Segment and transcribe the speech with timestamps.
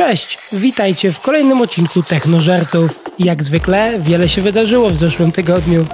[0.00, 2.98] Cześć, witajcie w kolejnym odcinku Technożerców.
[3.18, 5.86] Jak zwykle wiele się wydarzyło w zeszłym tygodniu.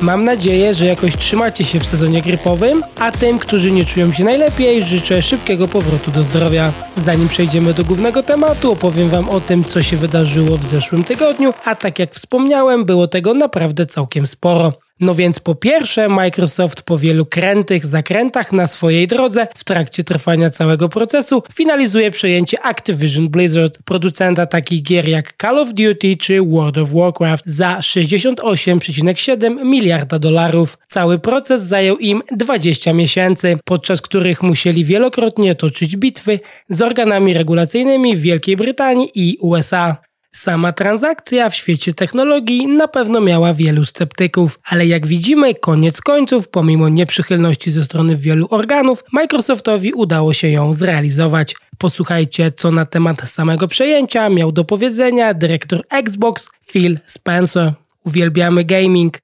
[0.00, 4.24] Mam nadzieję, że jakoś trzymacie się w sezonie grypowym, a tym, którzy nie czują się
[4.24, 6.72] najlepiej, życzę szybkiego powrotu do zdrowia.
[6.96, 11.54] Zanim przejdziemy do głównego tematu, opowiem Wam o tym, co się wydarzyło w zeszłym tygodniu,
[11.64, 14.72] a tak jak wspomniałem, było tego naprawdę całkiem sporo.
[15.00, 20.50] No więc po pierwsze, Microsoft po wielu krętych zakrętach na swojej drodze w trakcie trwania
[20.50, 26.78] całego procesu finalizuje przejęcie Activision Blizzard, producenta takich gier jak Call of Duty czy World
[26.78, 30.78] of Warcraft za 68,7 miliarda dolarów.
[30.86, 38.16] Cały proces zajął im 20 miesięcy, podczas których musieli wielokrotnie toczyć bitwy z organami regulacyjnymi
[38.16, 40.07] w Wielkiej Brytanii i USA.
[40.34, 46.48] Sama transakcja w świecie technologii na pewno miała wielu sceptyków, ale jak widzimy, koniec końców,
[46.48, 51.54] pomimo nieprzychylności ze strony wielu organów, Microsoftowi udało się ją zrealizować.
[51.78, 57.72] Posłuchajcie, co na temat samego przejęcia miał do powiedzenia dyrektor Xbox Phil Spencer.
[58.04, 59.18] Uwielbiamy gaming,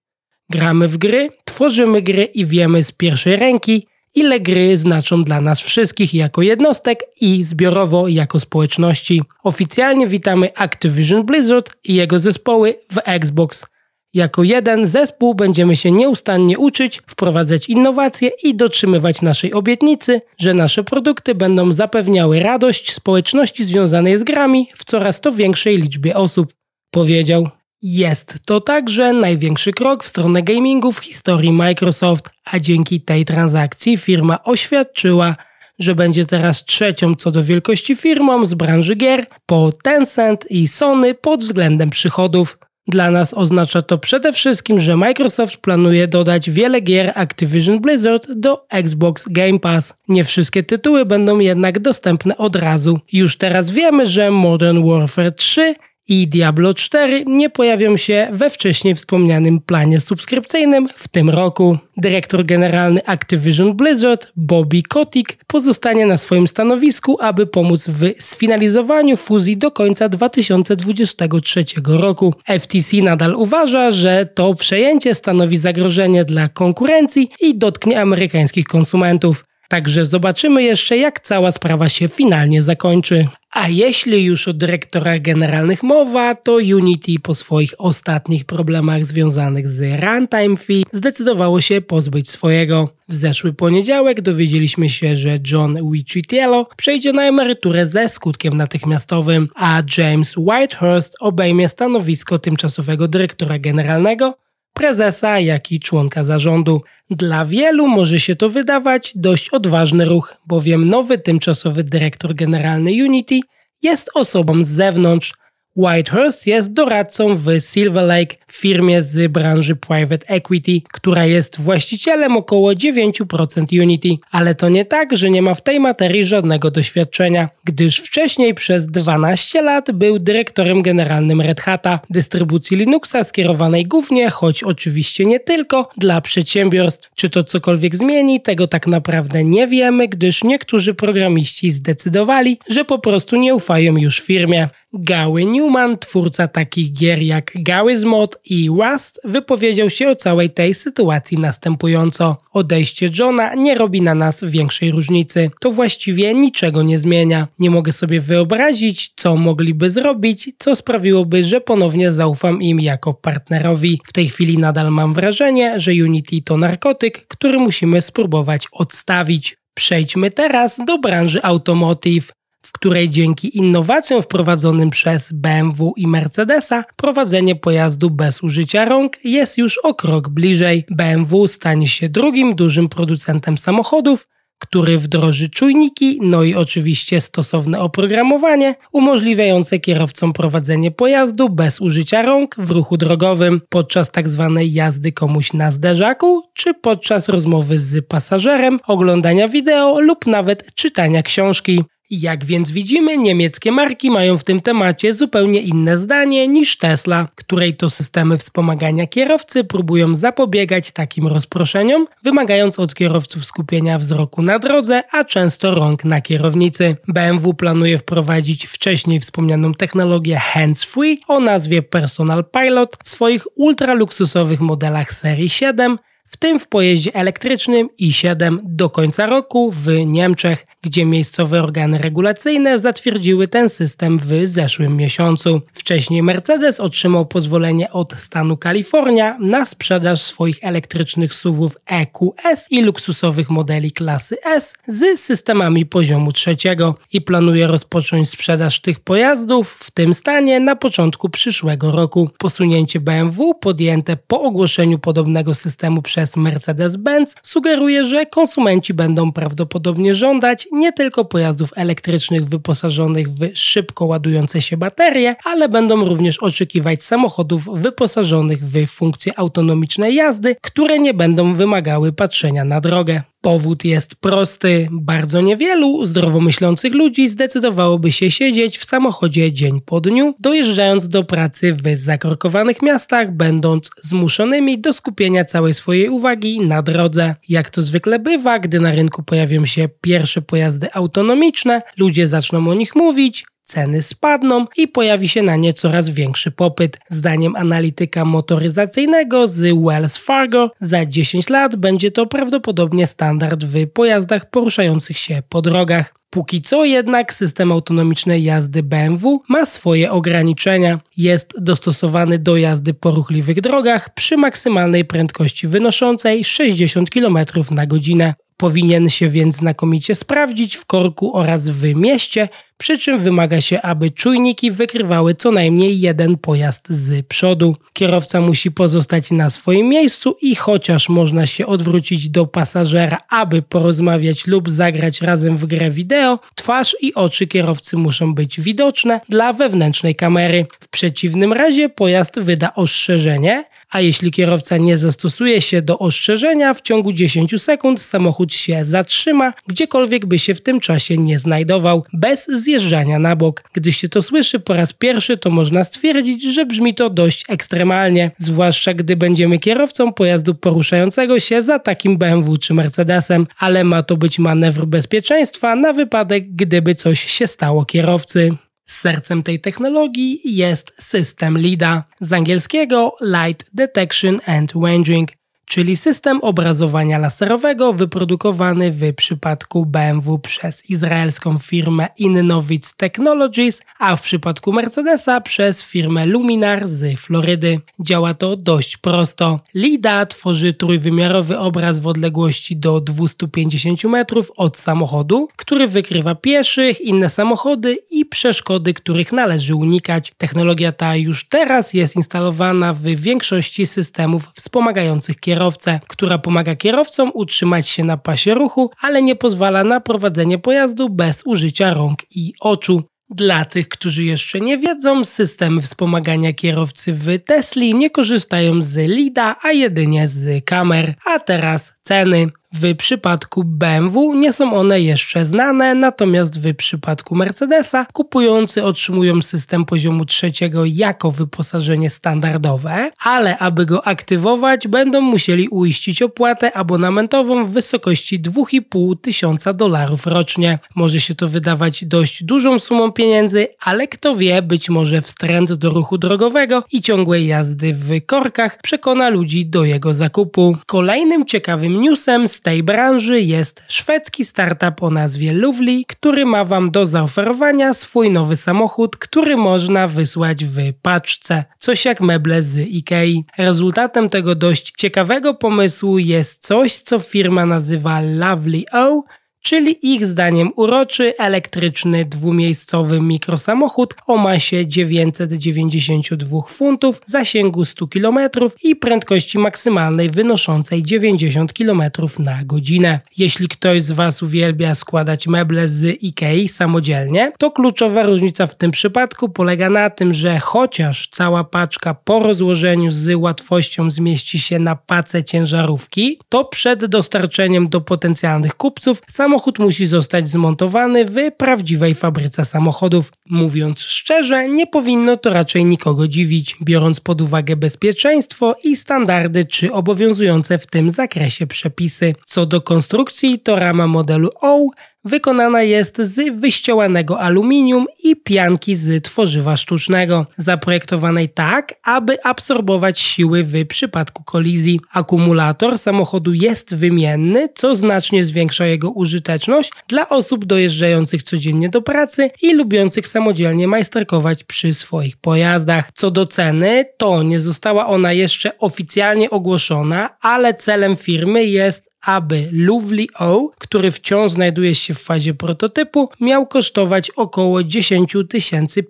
[0.50, 5.60] gramy w gry, tworzymy gry i wiemy z pierwszej ręki, ile gry znaczą dla nas
[5.60, 9.22] wszystkich jako jednostek i zbiorowo jako społeczności.
[9.42, 13.66] Oficjalnie witamy Activision Blizzard i jego zespoły w Xbox.
[14.14, 20.84] Jako jeden zespół będziemy się nieustannie uczyć, wprowadzać innowacje i dotrzymywać naszej obietnicy, że nasze
[20.84, 26.54] produkty będą zapewniały radość społeczności związanej z grami w coraz to większej liczbie osób,
[26.90, 27.48] powiedział.
[27.86, 33.96] Jest to także największy krok w stronę gamingu w historii Microsoft, a dzięki tej transakcji
[33.96, 35.36] firma oświadczyła,
[35.78, 41.14] że będzie teraz trzecią co do wielkości firmą z branży gier po Tencent i Sony
[41.14, 42.58] pod względem przychodów.
[42.86, 48.66] Dla nas oznacza to przede wszystkim, że Microsoft planuje dodać wiele gier Activision Blizzard do
[48.70, 49.94] Xbox Game Pass.
[50.08, 52.98] Nie wszystkie tytuły będą jednak dostępne od razu.
[53.12, 55.74] Już teraz wiemy, że Modern Warfare 3
[56.08, 61.78] i Diablo 4 nie pojawią się we wcześniej wspomnianym planie subskrypcyjnym w tym roku.
[61.96, 69.56] Dyrektor generalny Activision Blizzard, Bobby Kotick, pozostanie na swoim stanowisku, aby pomóc w sfinalizowaniu fuzji
[69.56, 72.34] do końca 2023 roku.
[72.60, 79.44] FTC nadal uważa, że to przejęcie stanowi zagrożenie dla konkurencji i dotknie amerykańskich konsumentów.
[79.68, 83.26] Także zobaczymy jeszcze, jak cała sprawa się finalnie zakończy.
[83.54, 90.02] A jeśli już o dyrektorach generalnych mowa, to Unity po swoich ostatnich problemach związanych z
[90.04, 92.88] runtime fee zdecydowało się pozbyć swojego.
[93.08, 99.82] W zeszły poniedziałek dowiedzieliśmy się, że John Wicitiello przejdzie na emeryturę ze skutkiem natychmiastowym, a
[99.98, 104.43] James Whitehurst obejmie stanowisko tymczasowego dyrektora generalnego
[104.74, 106.82] prezesa, jak i członka zarządu.
[107.10, 113.40] Dla wielu może się to wydawać dość odważny ruch, bowiem nowy tymczasowy dyrektor generalny Unity
[113.82, 115.34] jest osobą z zewnątrz,
[115.76, 122.72] Whitehurst jest doradcą w Silver Lake, firmie z branży private equity, która jest właścicielem około
[122.72, 127.98] 9% Unity, ale to nie tak, że nie ma w tej materii żadnego doświadczenia, gdyż
[127.98, 135.24] wcześniej przez 12 lat był dyrektorem generalnym Red Hata, dystrybucji Linuxa skierowanej głównie, choć oczywiście
[135.24, 137.10] nie tylko, dla przedsiębiorstw.
[137.14, 142.98] Czy to cokolwiek zmieni, tego tak naprawdę nie wiemy, gdyż niektórzy programiści zdecydowali, że po
[142.98, 144.68] prostu nie ufają już firmie.
[144.98, 150.74] Gały Newman, twórca takich gier jak Gary's Mod i Rust, wypowiedział się o całej tej
[150.74, 152.36] sytuacji następująco.
[152.52, 155.50] Odejście Johna nie robi na nas większej różnicy.
[155.60, 157.48] To właściwie niczego nie zmienia.
[157.58, 164.00] Nie mogę sobie wyobrazić, co mogliby zrobić, co sprawiłoby, że ponownie zaufam im jako partnerowi.
[164.04, 169.56] W tej chwili nadal mam wrażenie, że Unity to narkotyk, który musimy spróbować odstawić.
[169.74, 172.32] Przejdźmy teraz do branży automotive
[172.64, 179.58] w której dzięki innowacjom wprowadzonym przez BMW i Mercedesa prowadzenie pojazdu bez użycia rąk jest
[179.58, 180.84] już o krok bliżej.
[180.90, 184.26] BMW stanie się drugim dużym producentem samochodów,
[184.58, 192.54] który wdroży czujniki, no i oczywiście stosowne oprogramowanie umożliwiające kierowcom prowadzenie pojazdu bez użycia rąk
[192.58, 194.52] w ruchu drogowym podczas tzw.
[194.54, 201.22] Tak jazdy komuś na zderzaku, czy podczas rozmowy z pasażerem, oglądania wideo lub nawet czytania
[201.22, 201.84] książki.
[202.10, 207.76] Jak więc widzimy, niemieckie marki mają w tym temacie zupełnie inne zdanie niż Tesla, której
[207.76, 215.02] to systemy wspomagania kierowcy próbują zapobiegać takim rozproszeniom, wymagając od kierowców skupienia wzroku na drodze,
[215.12, 216.96] a często rąk na kierownicy.
[217.08, 225.14] BMW planuje wprowadzić wcześniej wspomnianą technologię hands-free o nazwie Personal Pilot w swoich ultraluksusowych modelach
[225.14, 225.98] serii 7,
[226.34, 232.78] w tym w pojeździe elektrycznym i7 do końca roku w Niemczech, gdzie miejscowe organy regulacyjne
[232.78, 235.60] zatwierdziły ten system w zeszłym miesiącu.
[235.72, 243.50] Wcześniej Mercedes otrzymał pozwolenie od stanu Kalifornia na sprzedaż swoich elektrycznych SUVów EQS i luksusowych
[243.50, 250.14] modeli klasy S z systemami poziomu trzeciego i planuje rozpocząć sprzedaż tych pojazdów w tym
[250.14, 252.30] stanie na początku przyszłego roku.
[252.38, 260.68] Posunięcie BMW podjęte po ogłoszeniu podobnego systemu przez Mercedes-Benz sugeruje, że konsumenci będą prawdopodobnie żądać
[260.72, 267.68] nie tylko pojazdów elektrycznych wyposażonych w szybko ładujące się baterie, ale będą również oczekiwać samochodów
[267.72, 273.33] wyposażonych w funkcje autonomicznej jazdy, które nie będą wymagały patrzenia na drogę.
[273.44, 274.88] Powód jest prosty.
[274.90, 281.24] Bardzo niewielu zdrowo myślących ludzi zdecydowałoby się siedzieć w samochodzie dzień po dniu, dojeżdżając do
[281.24, 287.34] pracy w zakorkowanych miastach, będąc zmuszonymi do skupienia całej swojej uwagi na drodze.
[287.48, 292.74] Jak to zwykle bywa, gdy na rynku pojawią się pierwsze pojazdy autonomiczne, ludzie zaczną o
[292.74, 296.98] nich mówić, ceny spadną i pojawi się na nie coraz większy popyt.
[297.10, 304.50] Zdaniem analityka motoryzacyjnego z Wells Fargo za 10 lat będzie to prawdopodobnie standard w pojazdach
[304.50, 306.14] poruszających się po drogach.
[306.34, 311.00] Póki co jednak system autonomicznej jazdy BMW ma swoje ograniczenia.
[311.16, 317.38] Jest dostosowany do jazdy po ruchliwych drogach przy maksymalnej prędkości wynoszącej 60 km
[317.70, 318.34] na godzinę.
[318.56, 322.48] Powinien się więc znakomicie sprawdzić w korku oraz w mieście,
[322.78, 327.76] przy czym wymaga się, aby czujniki wykrywały co najmniej jeden pojazd z przodu.
[327.92, 334.46] Kierowca musi pozostać na swoim miejscu i chociaż można się odwrócić do pasażera, aby porozmawiać
[334.46, 340.14] lub zagrać razem w grę wideo, twarz i oczy kierowcy muszą być widoczne dla wewnętrznej
[340.14, 340.66] kamery.
[340.80, 346.82] W przeciwnym razie pojazd wyda ostrzeżenie, a jeśli kierowca nie zastosuje się do ostrzeżenia, w
[346.82, 352.46] ciągu 10 sekund samochód się zatrzyma, gdziekolwiek by się w tym czasie nie znajdował, bez
[352.46, 353.64] zjeżdżania na bok.
[353.72, 358.30] Gdy się to słyszy po raz pierwszy, to można stwierdzić, że brzmi to dość ekstremalnie,
[358.38, 364.16] zwłaszcza gdy będziemy kierowcą pojazdu poruszającego się za takim BMW czy Mercedesem, ale ma to
[364.16, 368.56] być manewr bezpieczeństwa na wypadek, gdyby coś się stało kierowcy.
[368.84, 375.30] Sercem tej technologii jest system LIDA, z angielskiego Light Detection and Ranging,
[375.66, 384.22] czyli system obrazowania laserowego wyprodukowany w przypadku BMW przez izraelską firmę Innovic Technologies, a w
[384.22, 387.80] przypadku Mercedesa przez firmę Luminar z Florydy.
[388.00, 389.60] Działa to dość prosto.
[389.74, 397.30] LIDA tworzy trójwymiarowy obraz w odległości do 250 metrów od samochodu, który wykrywa pieszych, inne
[397.30, 400.32] samochody i przeszkody, których należy unikać.
[400.38, 407.88] Technologia ta już teraz jest instalowana w większości systemów wspomagających kierowcę, która pomaga kierowcom utrzymać
[407.88, 413.02] się na pasie ruchu, ale nie pozwala na prowadzenie pojazdu bez użycia rąk i oczu.
[413.30, 419.56] Dla tych, którzy jeszcze nie wiedzą, systemy wspomagania kierowcy w Tesli nie korzystają z LIDA,
[419.62, 421.14] a jedynie z kamer.
[421.26, 422.50] A teraz ceny.
[422.76, 429.84] W przypadku BMW nie są one jeszcze znane, natomiast w przypadku Mercedesa kupujący otrzymują system
[429.84, 437.70] poziomu trzeciego jako wyposażenie standardowe, ale aby go aktywować będą musieli uiścić opłatę abonamentową w
[437.70, 440.78] wysokości 2,5 tysiąca dolarów rocznie.
[440.94, 445.90] Może się to wydawać dość dużą sumą pieniędzy, ale kto wie, być może wstręt do
[445.90, 450.76] ruchu drogowego i ciągłej jazdy w korkach przekona ludzi do jego zakupu.
[450.86, 456.90] Kolejnym ciekawym newsem z tej branży jest szwedzki startup o nazwie Lovely, który ma Wam
[456.90, 463.44] do zaoferowania swój nowy samochód, który można wysłać w paczce, coś jak meble z Ikei.
[463.58, 469.22] Rezultatem tego dość ciekawego pomysłu jest coś, co firma nazywa Lovely O,
[469.64, 478.38] czyli ich zdaniem uroczy, elektryczny, dwumiejscowy mikrosamochód o masie 992 funtów, zasięgu 100 km
[478.82, 482.02] i prędkości maksymalnej wynoszącej 90 km
[482.38, 483.20] na godzinę.
[483.36, 488.90] Jeśli ktoś z Was uwielbia składać meble z IKEA samodzielnie, to kluczowa różnica w tym
[488.90, 494.96] przypadku polega na tym, że chociaż cała paczka po rozłożeniu z łatwością zmieści się na
[494.96, 502.14] pacę ciężarówki, to przed dostarczeniem do potencjalnych kupców samochód samochód musi zostać zmontowany w prawdziwej
[502.14, 503.32] fabryce samochodów.
[503.50, 509.92] Mówiąc szczerze, nie powinno to raczej nikogo dziwić, biorąc pod uwagę bezpieczeństwo i standardy czy
[509.92, 512.34] obowiązujące w tym zakresie przepisy.
[512.46, 514.88] Co do konstrukcji, to rama modelu O
[515.24, 523.64] wykonana jest z wyścielanego aluminium i pianki z tworzywa sztucznego, zaprojektowanej tak, aby absorbować siły
[523.64, 525.00] w przypadku kolizji.
[525.12, 532.50] Akumulator samochodu jest wymienny, co znacznie zwiększa jego użyteczność dla osób dojeżdżających codziennie do pracy
[532.62, 536.10] i lubiących samodzielnie majsterkować przy swoich pojazdach.
[536.14, 542.68] Co do ceny, to nie została ona jeszcze oficjalnie ogłoszona, ale celem firmy jest aby
[542.72, 548.36] Lovely O, który wciąż znajduje się w fazie prototypu, miał kosztować około 10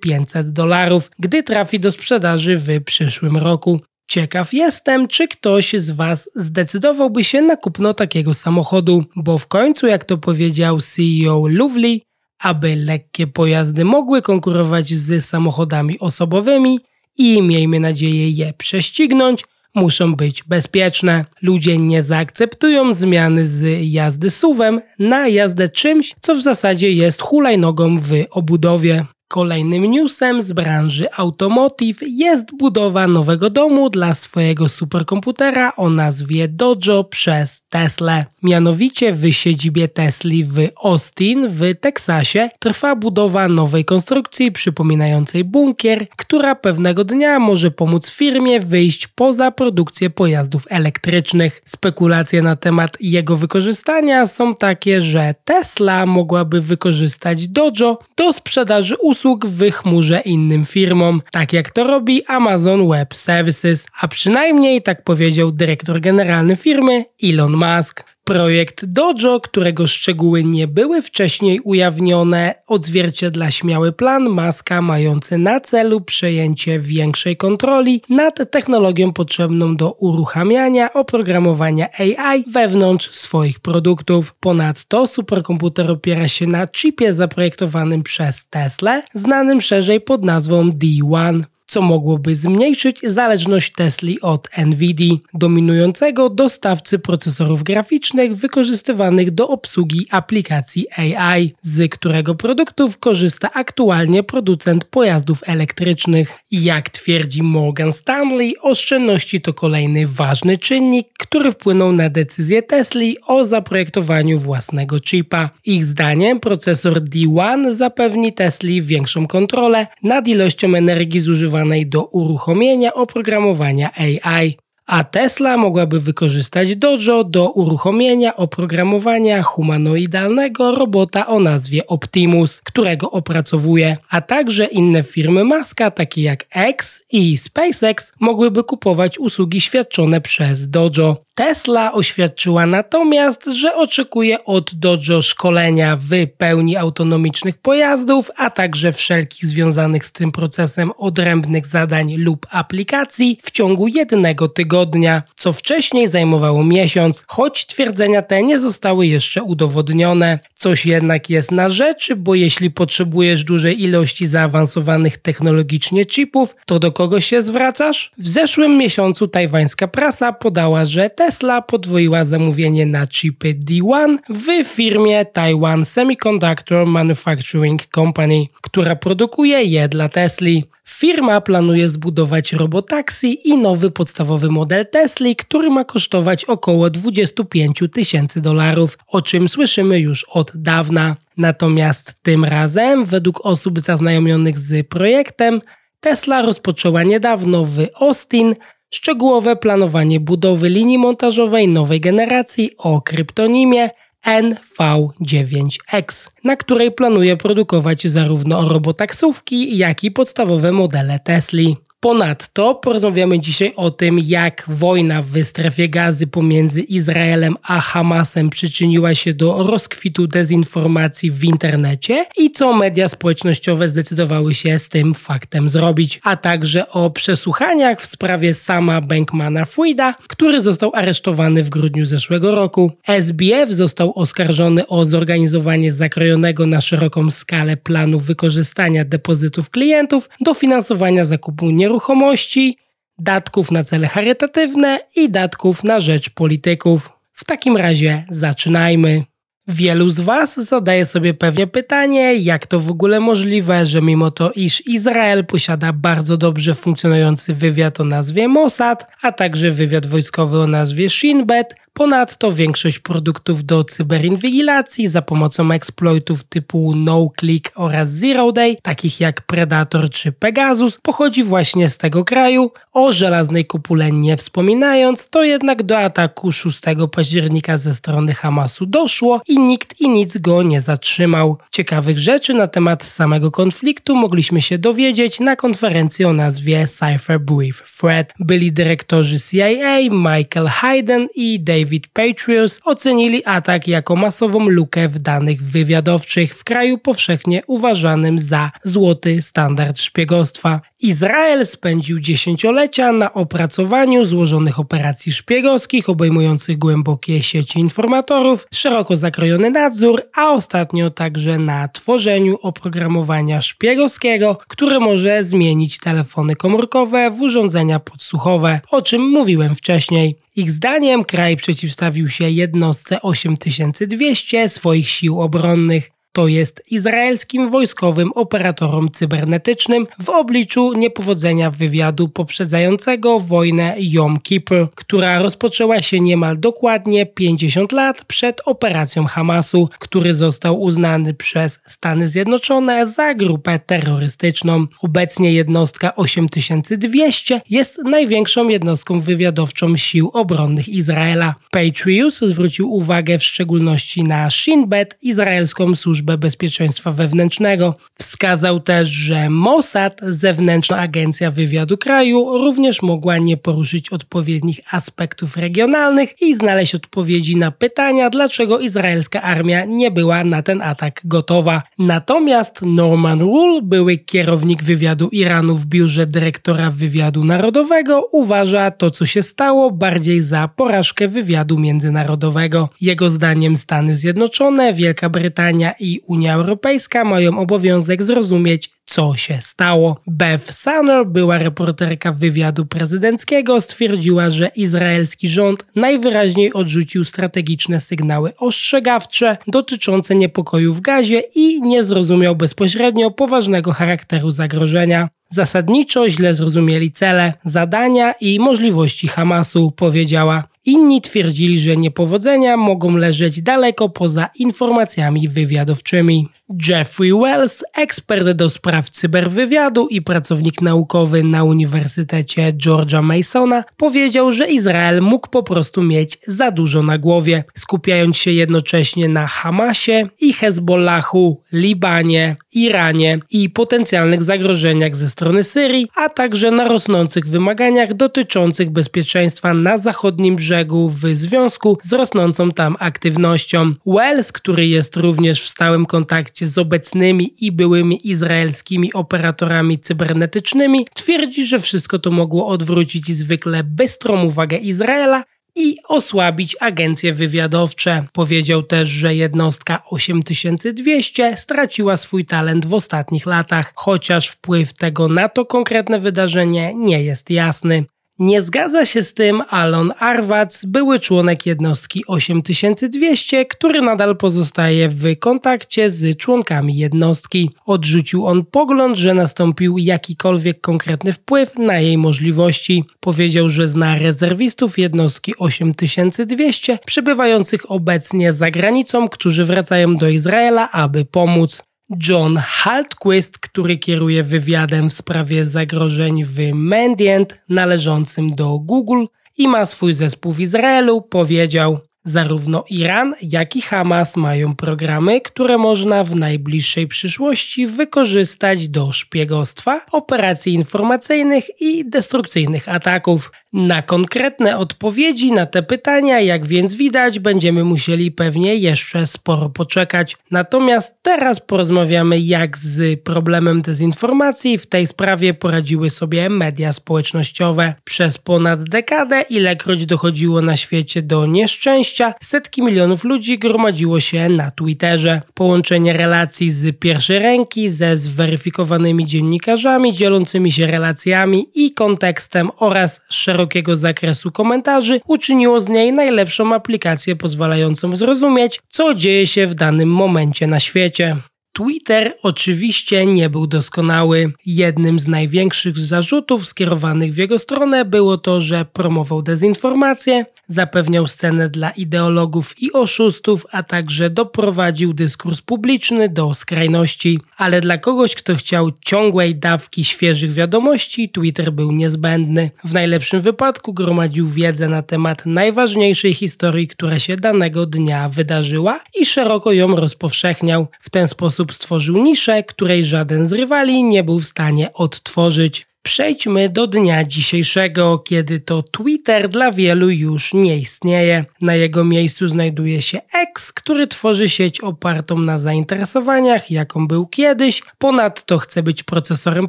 [0.00, 3.80] 500 dolarów, gdy trafi do sprzedaży w przyszłym roku.
[4.08, 9.86] Ciekaw jestem, czy ktoś z Was zdecydowałby się na kupno takiego samochodu, bo w końcu,
[9.86, 12.00] jak to powiedział CEO Lovely,
[12.38, 16.80] aby lekkie pojazdy mogły konkurować z samochodami osobowymi
[17.18, 19.44] i miejmy nadzieję je prześcignąć,
[19.74, 21.24] muszą być bezpieczne.
[21.42, 27.98] Ludzie nie zaakceptują zmiany z jazdy suwem na jazdę czymś, co w zasadzie jest hulajnogą
[27.98, 29.04] w obudowie.
[29.34, 37.04] Kolejnym newsem z branży automotive jest budowa nowego domu dla swojego superkomputera o nazwie Dojo
[37.04, 38.24] przez Tesla.
[38.42, 46.54] Mianowicie w siedzibie Tesli w Austin w Teksasie trwa budowa nowej konstrukcji przypominającej bunkier, która
[46.54, 51.62] pewnego dnia może pomóc firmie wyjść poza produkcję pojazdów elektrycznych.
[51.64, 59.23] Spekulacje na temat jego wykorzystania są takie, że Tesla mogłaby wykorzystać Dojo do sprzedaży usług
[59.44, 65.50] w chmurze innym firmom, tak jak to robi Amazon Web Services, a przynajmniej tak powiedział
[65.50, 68.13] dyrektor generalny firmy Elon Musk.
[68.24, 76.00] Projekt Dojo, którego szczegóły nie były wcześniej ujawnione, odzwierciedla śmiały plan Maska mający na celu
[76.00, 84.34] przejęcie większej kontroli nad technologią potrzebną do uruchamiania oprogramowania AI wewnątrz swoich produktów.
[84.40, 91.82] Ponadto superkomputer opiera się na chipie zaprojektowanym przez Tesla, znanym szerzej pod nazwą D1 co
[91.82, 101.54] mogłoby zmniejszyć zależność Tesli od Nvidia, dominującego dostawcy procesorów graficznych wykorzystywanych do obsługi aplikacji AI,
[101.62, 106.38] z którego produktów korzysta aktualnie producent pojazdów elektrycznych.
[106.50, 113.44] Jak twierdzi Morgan Stanley, oszczędności to kolejny ważny czynnik, który wpłynął na decyzję Tesli o
[113.44, 115.50] zaprojektowaniu własnego chipa.
[115.64, 121.53] Ich zdaniem procesor D1 zapewni Tesli większą kontrolę nad ilością energii zużywanej
[121.86, 124.56] do uruchomienia oprogramowania AI
[124.86, 133.96] a Tesla mogłaby wykorzystać Dojo do uruchomienia oprogramowania humanoidalnego robota o nazwie Optimus, którego opracowuje,
[134.10, 140.70] a także inne firmy Maska takie jak X i SpaceX mogłyby kupować usługi świadczone przez
[140.70, 141.16] Dojo.
[141.34, 149.46] Tesla oświadczyła natomiast, że oczekuje od Dojo szkolenia w pełni autonomicznych pojazdów, a także wszelkich
[149.46, 156.08] związanych z tym procesem odrębnych zadań lub aplikacji w ciągu jednego tygodnia tygodnia, co wcześniej
[156.08, 160.38] zajmowało miesiąc, choć twierdzenia te nie zostały jeszcze udowodnione.
[160.54, 166.92] Coś jednak jest na rzeczy, bo jeśli potrzebujesz dużej ilości zaawansowanych technologicznie chipów, to do
[166.92, 168.10] kogo się zwracasz?
[168.18, 175.24] W zeszłym miesiącu tajwańska prasa podała, że Tesla podwoiła zamówienie na chipy D1 w firmie
[175.24, 180.64] Taiwan Semiconductor Manufacturing Company, która produkuje je dla Tesli.
[180.88, 188.40] Firma planuje zbudować robotaksi i nowy podstawowy model Tesla, który ma kosztować około 25 tysięcy
[188.40, 191.16] dolarów, o czym słyszymy już od dawna.
[191.36, 195.60] Natomiast tym razem, według osób zaznajomionych z projektem,
[196.00, 198.54] Tesla rozpoczęła niedawno w Austin
[198.90, 203.90] szczegółowe planowanie budowy linii montażowej nowej generacji o kryptonimie
[204.26, 211.76] NV9X, na której planuje produkować zarówno robotaksówki, jak i podstawowe modele Tesli.
[212.04, 219.14] Ponadto porozmawiamy dzisiaj o tym, jak wojna w strefie gazy pomiędzy Izraelem a Hamasem przyczyniła
[219.14, 225.68] się do rozkwitu dezinformacji w internecie i co media społecznościowe zdecydowały się z tym faktem
[225.68, 232.06] zrobić, a także o przesłuchaniach w sprawie sama Bankmana Frida, który został aresztowany w grudniu
[232.06, 232.92] zeszłego roku.
[233.06, 241.24] SBF został oskarżony o zorganizowanie zakrojonego na szeroką skalę planu wykorzystania depozytów klientów do finansowania
[241.24, 242.76] zakupu nieruchomości nieruchomości,
[243.18, 247.10] datków na cele charytatywne i datków na rzecz polityków.
[247.32, 249.24] W takim razie zaczynajmy.
[249.68, 254.52] Wielu z Was zadaje sobie pewnie pytanie, jak to w ogóle możliwe, że mimo to,
[254.52, 260.66] iż Izrael posiada bardzo dobrze funkcjonujący wywiad o nazwie Mossad, a także wywiad wojskowy o
[260.66, 268.52] nazwie Shin Bet, Ponadto większość produktów do cyberinwigilacji za pomocą exploitów typu NoClick oraz Zero
[268.52, 272.70] Day, takich jak Predator czy Pegasus, pochodzi właśnie z tego kraju.
[272.92, 276.80] O żelaznej kupule nie wspominając, to jednak do ataku 6
[277.12, 281.58] października ze strony Hamasu doszło i nikt i nic go nie zatrzymał.
[281.70, 287.98] Ciekawych rzeczy na temat samego konfliktu mogliśmy się dowiedzieć na konferencji o nazwie Cypher Brief
[287.98, 288.32] Thread.
[288.38, 295.62] Byli dyrektorzy CIA Michael Hayden i David Patrius ocenili atak jako masową lukę w danych
[295.62, 300.80] wywiadowczych w kraju powszechnie uważanym za złoty standard szpiegostwa.
[301.04, 310.22] Izrael spędził dziesięciolecia na opracowaniu złożonych operacji szpiegowskich obejmujących głębokie sieci informatorów, szeroko zakrojony nadzór,
[310.36, 318.80] a ostatnio także na tworzeniu oprogramowania szpiegowskiego, które może zmienić telefony komórkowe w urządzenia podsłuchowe,
[318.90, 320.36] o czym mówiłem wcześniej.
[320.56, 329.10] Ich zdaniem kraj przeciwstawił się jednostce 8200 swoich sił obronnych to jest izraelskim wojskowym operatorom
[329.10, 337.92] cybernetycznym w obliczu niepowodzenia wywiadu poprzedzającego wojnę Yom Kippur, która rozpoczęła się niemal dokładnie 50
[337.92, 344.86] lat przed operacją Hamasu, który został uznany przez Stany Zjednoczone za grupę terrorystyczną.
[345.02, 351.54] Obecnie jednostka 8200 jest największą jednostką wywiadowczą sił obronnych Izraela.
[351.70, 357.94] Patrius zwrócił uwagę w szczególności na Shin Bet, izraelską służbę Służbę Bezpieczeństwa Wewnętrznego.
[358.14, 366.42] Wskazał też, że Mossad, zewnętrzna agencja wywiadu kraju, również mogła nie poruszyć odpowiednich aspektów regionalnych
[366.42, 371.82] i znaleźć odpowiedzi na pytania, dlaczego izraelska armia nie była na ten atak gotowa.
[371.98, 379.26] Natomiast Norman Rule, były kierownik wywiadu Iranu w biurze dyrektora wywiadu narodowego, uważa to, co
[379.26, 382.88] się stało, bardziej za porażkę wywiadu międzynarodowego.
[383.00, 390.20] Jego zdaniem Stany Zjednoczone, Wielka Brytania i Unia Europejska mają obowiązek zrozumieć, co się stało.
[390.26, 399.56] Beth Sanner, była reporterka wywiadu prezydenckiego, stwierdziła, że izraelski rząd najwyraźniej odrzucił strategiczne sygnały ostrzegawcze
[399.66, 405.28] dotyczące niepokoju w gazie i nie zrozumiał bezpośrednio poważnego charakteru zagrożenia.
[405.48, 410.64] Zasadniczo źle zrozumieli cele, zadania i możliwości Hamasu, powiedziała.
[410.86, 416.48] Inni twierdzili, że niepowodzenia mogą leżeć daleko poza informacjami wywiadowczymi.
[416.88, 424.70] Jeffrey Wells, ekspert do spraw cyberwywiadu i pracownik naukowy na Uniwersytecie Georgia Masona, powiedział, że
[424.70, 430.52] Izrael mógł po prostu mieć za dużo na głowie, skupiając się jednocześnie na Hamasie i
[430.52, 438.90] Hezbollahu, Libanie, Iranie i potencjalnych zagrożeniach ze strony Syrii, a także na rosnących wymaganiach dotyczących
[438.90, 443.94] bezpieczeństwa na zachodnim brzegu w związku z rosnącą tam aktywnością.
[444.06, 451.66] Wells, który jest również w stałym kontakcie z obecnymi i byłymi izraelskimi operatorami cybernetycznymi, twierdzi,
[451.66, 455.44] że wszystko to mogło odwrócić zwykle bystrą uwagę Izraela
[455.76, 458.24] i osłabić agencje wywiadowcze.
[458.32, 465.48] Powiedział też, że jednostka 8200 straciła swój talent w ostatnich latach, chociaż wpływ tego na
[465.48, 468.04] to konkretne wydarzenie nie jest jasny.
[468.38, 475.38] Nie zgadza się z tym Alon Arwac, były członek jednostki 8200, który nadal pozostaje w
[475.38, 477.70] kontakcie z członkami jednostki.
[477.86, 483.04] Odrzucił on pogląd, że nastąpił jakikolwiek konkretny wpływ na jej możliwości.
[483.20, 491.24] Powiedział, że zna rezerwistów jednostki 8200 przebywających obecnie za granicą, którzy wracają do Izraela, aby
[491.24, 491.82] pomóc.
[492.28, 499.24] John Haltquist, który kieruje wywiadem w sprawie zagrożeń w Mandiant należącym do Google
[499.58, 505.78] i ma swój zespół w Izraelu, powiedział: Zarówno Iran, jak i Hamas mają programy, które
[505.78, 513.52] można w najbliższej przyszłości wykorzystać do szpiegostwa, operacji informacyjnych i destrukcyjnych ataków.
[513.74, 520.36] Na konkretne odpowiedzi na te pytania, jak więc widać, będziemy musieli pewnie jeszcze sporo poczekać.
[520.50, 527.94] Natomiast teraz porozmawiamy, jak z problemem dezinformacji w tej sprawie poradziły sobie media społecznościowe.
[528.04, 534.70] Przez ponad dekadę, ilekroć dochodziło na świecie do nieszczęścia, setki milionów ludzi gromadziło się na
[534.70, 535.42] Twitterze.
[535.54, 543.63] Połączenie relacji z pierwszej ręki ze zweryfikowanymi dziennikarzami dzielącymi się relacjami i kontekstem oraz szeroko
[543.64, 550.08] szerokiego zakresu komentarzy uczyniło z niej najlepszą aplikację pozwalającą zrozumieć, co dzieje się w danym
[550.08, 551.36] momencie na świecie.
[551.72, 554.52] Twitter oczywiście nie był doskonały.
[554.66, 561.68] Jednym z największych zarzutów skierowanych w jego stronę było to, że promował dezinformację, zapewniał scenę
[561.70, 567.40] dla ideologów i oszustów, a także doprowadził dyskurs publiczny do skrajności.
[567.56, 572.70] Ale dla kogoś, kto chciał ciągłej dawki świeżych wiadomości, Twitter był niezbędny.
[572.84, 579.26] W najlepszym wypadku gromadził wiedzę na temat najważniejszej historii, która się danego dnia wydarzyła i
[579.26, 580.86] szeroko ją rozpowszechniał.
[581.00, 585.86] W ten sposób stworzył niszę, której żaden z rywali nie był w stanie odtworzyć.
[586.06, 591.44] Przejdźmy do dnia dzisiejszego, kiedy to Twitter dla wielu już nie istnieje.
[591.60, 597.82] Na jego miejscu znajduje się X, który tworzy sieć opartą na zainteresowaniach, jaką był kiedyś.
[597.98, 599.68] Ponadto chce być procesorem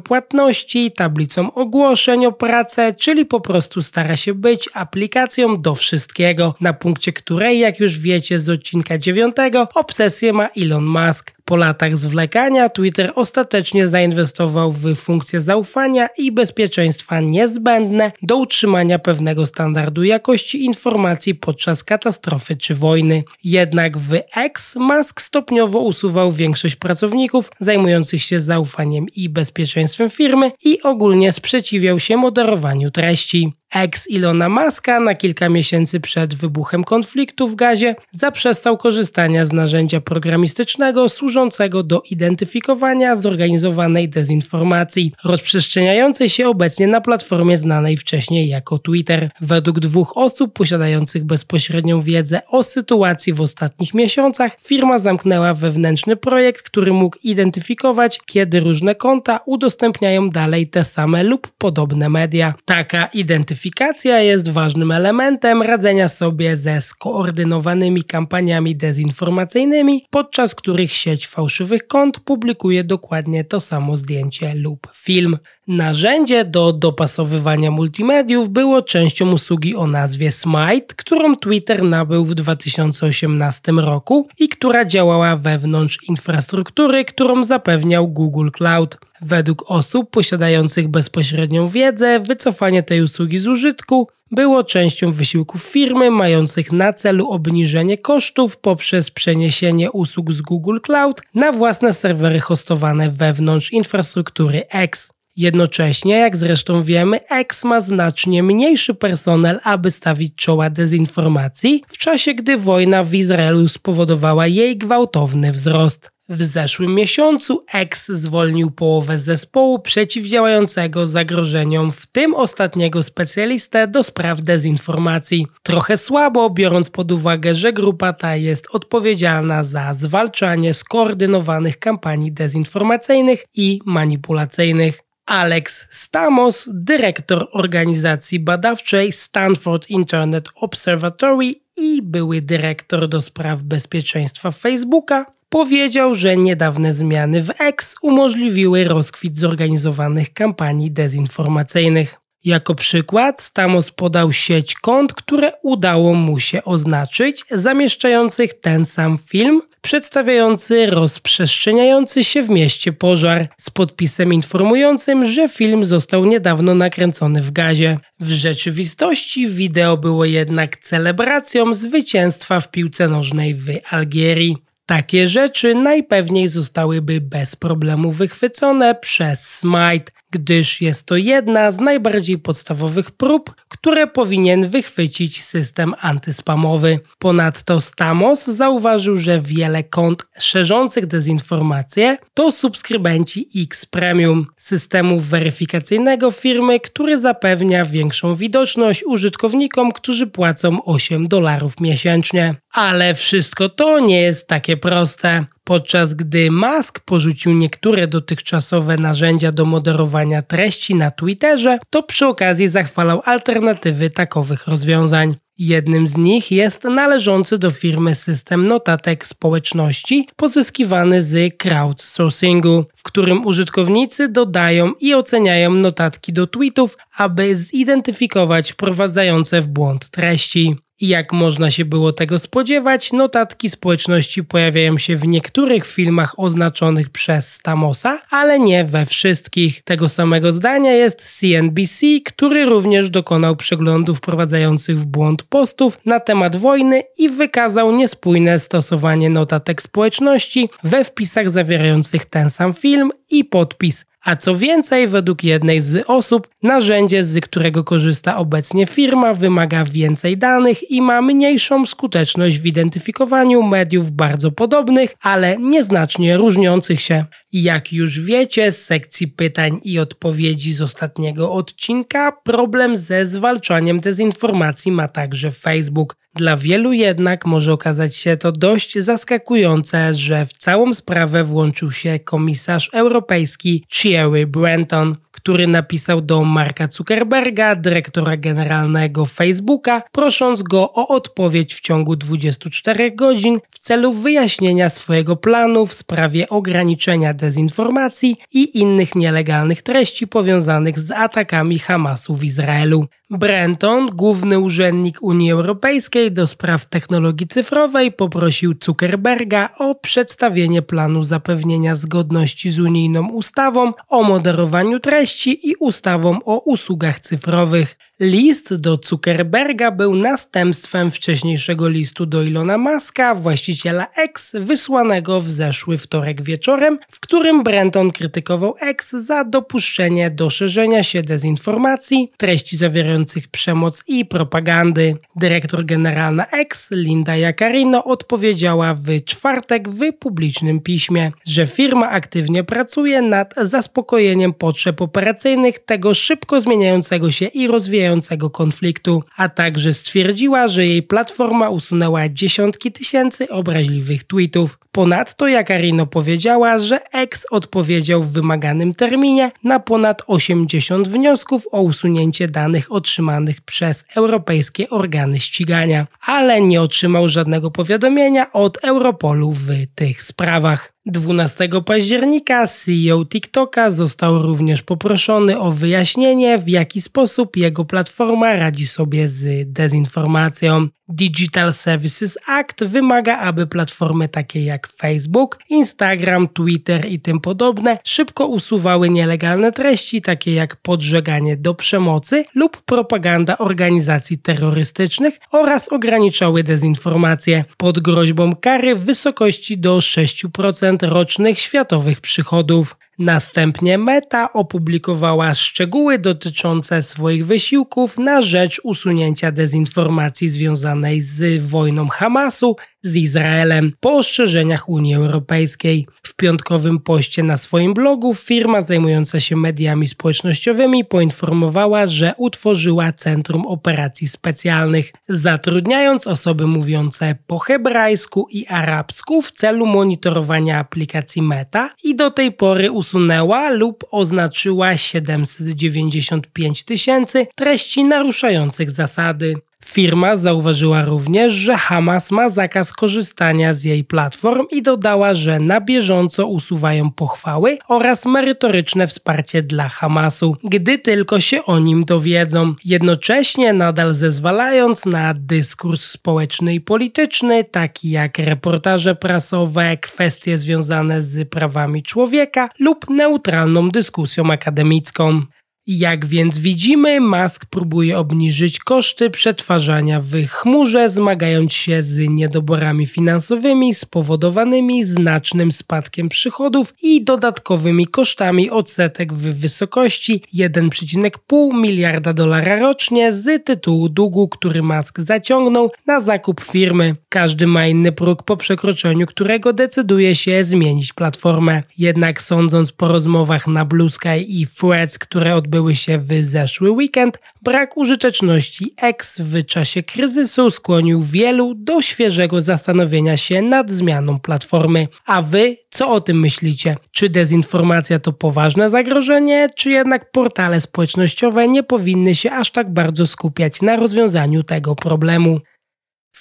[0.00, 6.72] płatności, tablicą ogłoszeń o pracę, czyli po prostu stara się być aplikacją do wszystkiego, na
[6.72, 9.36] punkcie której, jak już wiecie z odcinka 9,
[9.74, 11.35] obsesję ma Elon Musk.
[11.48, 19.46] Po latach zwlekania Twitter ostatecznie zainwestował w funkcje zaufania i bezpieczeństwa niezbędne do utrzymania pewnego
[19.46, 23.24] standardu jakości informacji podczas katastrofy czy wojny.
[23.44, 30.82] Jednak w X Musk stopniowo usuwał większość pracowników zajmujących się zaufaniem i bezpieczeństwem firmy i
[30.82, 33.52] ogólnie sprzeciwiał się moderowaniu treści.
[33.74, 40.00] Ex Ilona Maska na kilka miesięcy przed wybuchem konfliktu w gazie zaprzestał korzystania z narzędzia
[40.00, 49.30] programistycznego służącego do identyfikowania zorganizowanej dezinformacji, rozprzestrzeniającej się obecnie na platformie znanej wcześniej jako Twitter.
[49.40, 56.62] Według dwóch osób posiadających bezpośrednią wiedzę o sytuacji w ostatnich miesiącach, firma zamknęła wewnętrzny projekt,
[56.62, 62.54] który mógł identyfikować, kiedy różne konta udostępniają dalej te same lub podobne media.
[62.64, 71.26] Taka identyfikacja Identyfikacja jest ważnym elementem radzenia sobie ze skoordynowanymi kampaniami dezinformacyjnymi, podczas których sieć
[71.26, 75.38] fałszywych kont publikuje dokładnie to samo zdjęcie lub film.
[75.68, 83.72] Narzędzie do dopasowywania multimediów było częścią usługi o nazwie Smite, którą Twitter nabył w 2018
[83.72, 88.98] roku i która działała wewnątrz infrastruktury, którą zapewniał Google Cloud.
[89.22, 96.72] Według osób posiadających bezpośrednią wiedzę, wycofanie tej usługi z użytku było częścią wysiłków firmy mających
[96.72, 103.72] na celu obniżenie kosztów poprzez przeniesienie usług z Google Cloud na własne serwery hostowane wewnątrz
[103.72, 105.15] infrastruktury X.
[105.36, 112.34] Jednocześnie, jak zresztą wiemy, X ma znacznie mniejszy personel, aby stawić czoła dezinformacji, w czasie
[112.34, 116.10] gdy wojna w Izraelu spowodowała jej gwałtowny wzrost.
[116.28, 124.42] W zeszłym miesiącu X zwolnił połowę zespołu przeciwdziałającego zagrożeniom, w tym ostatniego specjalistę do spraw
[124.42, 125.46] dezinformacji.
[125.62, 133.44] Trochę słabo, biorąc pod uwagę, że grupa ta jest odpowiedzialna za zwalczanie skoordynowanych kampanii dezinformacyjnych
[133.54, 135.05] i manipulacyjnych.
[135.26, 145.26] Alex Stamos, dyrektor organizacji badawczej Stanford Internet Observatory i były dyrektor do spraw bezpieczeństwa Facebooka,
[145.48, 152.20] powiedział, że niedawne zmiany w X umożliwiły rozkwit zorganizowanych kampanii dezinformacyjnych.
[152.44, 159.62] Jako przykład Stamos podał sieć kont, które udało mu się oznaczyć, zamieszczających ten sam film,
[159.86, 167.50] przedstawiający rozprzestrzeniający się w mieście pożar z podpisem informującym, że film został niedawno nakręcony w
[167.50, 167.98] gazie.
[168.20, 174.56] W rzeczywistości wideo było jednak celebracją zwycięstwa w piłce nożnej w Algierii.
[174.86, 182.38] Takie rzeczy najpewniej zostałyby bez problemu wychwycone przez Smite, gdyż jest to jedna z najbardziej
[182.38, 187.00] podstawowych prób, które powinien wychwycić system antyspamowy.
[187.18, 196.80] Ponadto Stamos zauważył, że wiele kont szerzących dezinformację to subskrybenci X Premium, systemu weryfikacyjnego firmy,
[196.80, 202.54] który zapewnia większą widoczność użytkownikom, którzy płacą 8 dolarów miesięcznie.
[202.76, 209.64] Ale wszystko to nie jest takie proste podczas gdy Musk porzucił niektóre dotychczasowe narzędzia do
[209.64, 215.36] moderowania treści na Twitterze, to przy okazji zachwalał alternatywy takowych rozwiązań.
[215.58, 223.46] Jednym z nich jest należący do firmy system notatek społeczności pozyskiwany z crowdsourcingu, w którym
[223.46, 230.76] użytkownicy dodają i oceniają notatki do tweetów, aby zidentyfikować wprowadzające w błąd treści.
[231.00, 237.10] I jak można się było tego spodziewać, notatki społeczności pojawiają się w niektórych filmach oznaczonych
[237.10, 239.82] przez Stamosa, ale nie we wszystkich.
[239.84, 246.56] Tego samego zdania jest CNBC, który również dokonał przeglądu wprowadzających w błąd postów na temat
[246.56, 254.04] wojny i wykazał niespójne stosowanie notatek społeczności we wpisach zawierających ten sam film i podpis
[254.26, 260.38] A co więcej, według jednej z osób, narzędzie, z którego korzysta obecnie firma, wymaga więcej
[260.38, 267.24] danych i ma mniejszą skuteczność w identyfikowaniu mediów bardzo podobnych, ale nieznacznie różniących się.
[267.52, 274.92] Jak już wiecie z sekcji pytań i odpowiedzi z ostatniego odcinka, problem ze zwalczaniem dezinformacji
[274.92, 276.16] ma także Facebook.
[276.36, 282.18] Dla wielu jednak może okazać się to dość zaskakujące, że w całą sprawę włączył się
[282.18, 283.84] komisarz europejski
[284.16, 291.80] Thierry Brenton, który napisał do Marka Zuckerberga, dyrektora generalnego Facebooka, prosząc go o odpowiedź w
[291.80, 299.82] ciągu 24 godzin w celu wyjaśnienia swojego planu w sprawie ograniczenia dezinformacji i innych nielegalnych
[299.82, 303.06] treści powiązanych z atakami Hamasu w Izraelu.
[303.30, 311.96] Brenton, główny urzędnik Unii Europejskiej do spraw technologii cyfrowej, poprosił Zuckerberga o przedstawienie planu zapewnienia
[311.96, 315.25] zgodności z unijną ustawą o moderowaniu treści
[315.68, 317.98] i ustawą o usługach cyfrowych.
[318.20, 325.98] List do Zuckerberga był następstwem wcześniejszego listu do Ilona Maska, właściciela X, wysłanego w zeszły
[325.98, 333.48] wtorek wieczorem, w którym Brenton krytykował X za dopuszczenie do szerzenia się dezinformacji, treści zawierających
[333.48, 335.16] przemoc i propagandy.
[335.36, 343.22] Dyrektor generalna X, Linda Jacarino, odpowiedziała w czwartek w publicznym piśmie, że firma aktywnie pracuje
[343.22, 348.05] nad zaspokojeniem potrzeb operacyjnych tego szybko zmieniającego się i rozwijającego
[348.52, 354.78] konfliktu, a także stwierdziła, że jej platforma usunęła dziesiątki tysięcy obraźliwych tweetów.
[354.92, 362.48] Ponadto Jakarino powiedziała, że X odpowiedział w wymaganym terminie na ponad 80 wniosków o usunięcie
[362.48, 370.22] danych otrzymanych przez europejskie organy ścigania, ale nie otrzymał żadnego powiadomienia od Europolu w tych
[370.22, 370.95] sprawach.
[371.06, 378.86] 12 października CEO TikToka został również poproszony o wyjaśnienie, w jaki sposób jego platforma radzi
[378.86, 380.88] sobie z dezinformacją.
[381.08, 388.46] Digital Services Act wymaga, aby platformy takie jak Facebook, Instagram, Twitter i tym podobne szybko
[388.46, 397.64] usuwały nielegalne treści takie jak podżeganie do przemocy lub propaganda organizacji terrorystycznych oraz ograniczały dezinformację
[397.76, 402.96] pod groźbą kary w wysokości do 6% rocznych światowych przychodów.
[403.18, 412.76] Następnie Meta opublikowała szczegóły dotyczące swoich wysiłków na rzecz usunięcia dezinformacji związanej z wojną Hamasu
[413.02, 416.06] z Izraelem po ostrzeżeniach Unii Europejskiej.
[416.22, 423.66] W piątkowym poście na swoim blogu firma zajmująca się mediami społecznościowymi poinformowała, że utworzyła Centrum
[423.66, 432.16] Operacji Specjalnych, zatrudniając osoby mówiące po hebrajsku i arabsku w celu monitorowania aplikacji Meta i
[432.16, 439.54] do tej pory usunęła lub oznaczyła 795 tysięcy treści naruszających zasady.
[439.86, 445.80] Firma zauważyła również, że Hamas ma zakaz korzystania z jej platform i dodała, że na
[445.80, 452.74] bieżąco usuwają pochwały oraz merytoryczne wsparcie dla Hamasu, gdy tylko się o nim dowiedzą.
[452.84, 461.48] Jednocześnie nadal zezwalając na dyskurs społeczny i polityczny, taki jak reportaże prasowe, kwestie związane z
[461.48, 465.42] prawami człowieka lub neutralną dyskusją akademicką.
[465.88, 473.94] Jak więc widzimy, Musk próbuje obniżyć koszty przetwarzania w chmurze, zmagając się z niedoborami finansowymi
[473.94, 483.64] spowodowanymi znacznym spadkiem przychodów i dodatkowymi kosztami odsetek w wysokości 1,5 miliarda dolara rocznie z
[483.64, 487.16] tytułu długu, który Musk zaciągnął na zakup firmy.
[487.28, 491.82] Każdy ma inny próg, po przekroczeniu którego decyduje się zmienić platformę.
[491.98, 496.90] Jednak sądząc po rozmowach na Blue Sky i Threads, które odbyły odbyły się w zeszły
[496.90, 504.40] weekend, brak użyteczności X w czasie kryzysu skłonił wielu do świeżego zastanowienia się nad zmianą
[504.40, 505.08] platformy.
[505.26, 506.96] A wy co o tym myślicie?
[507.10, 513.26] Czy dezinformacja to poważne zagrożenie, czy jednak portale społecznościowe nie powinny się aż tak bardzo
[513.26, 515.60] skupiać na rozwiązaniu tego problemu?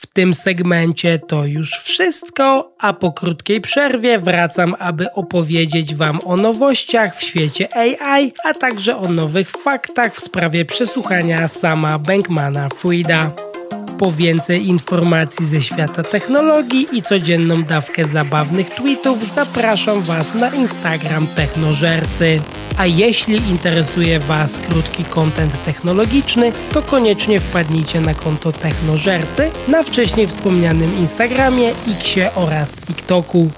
[0.02, 6.38] W tym segmencie to już wszystko, a po krótkiej przerwie wracam, aby opowiedzieć Wam o
[6.38, 13.32] nowościach w świecie AI, a także o nowych faktach w sprawie przesłuchania sama Bankmana Frida.
[14.00, 21.28] Po więcej informacji ze świata technologii i codzienną dawkę zabawnych tweetów zapraszam Was na Instagram
[21.36, 22.40] Technożercy.
[22.78, 30.28] A jeśli interesuje Was krótki kontent technologiczny, to koniecznie wpadnijcie na konto Technożercy na wcześniej
[30.28, 33.50] wspomnianym Instagramie, Xie oraz TikToku.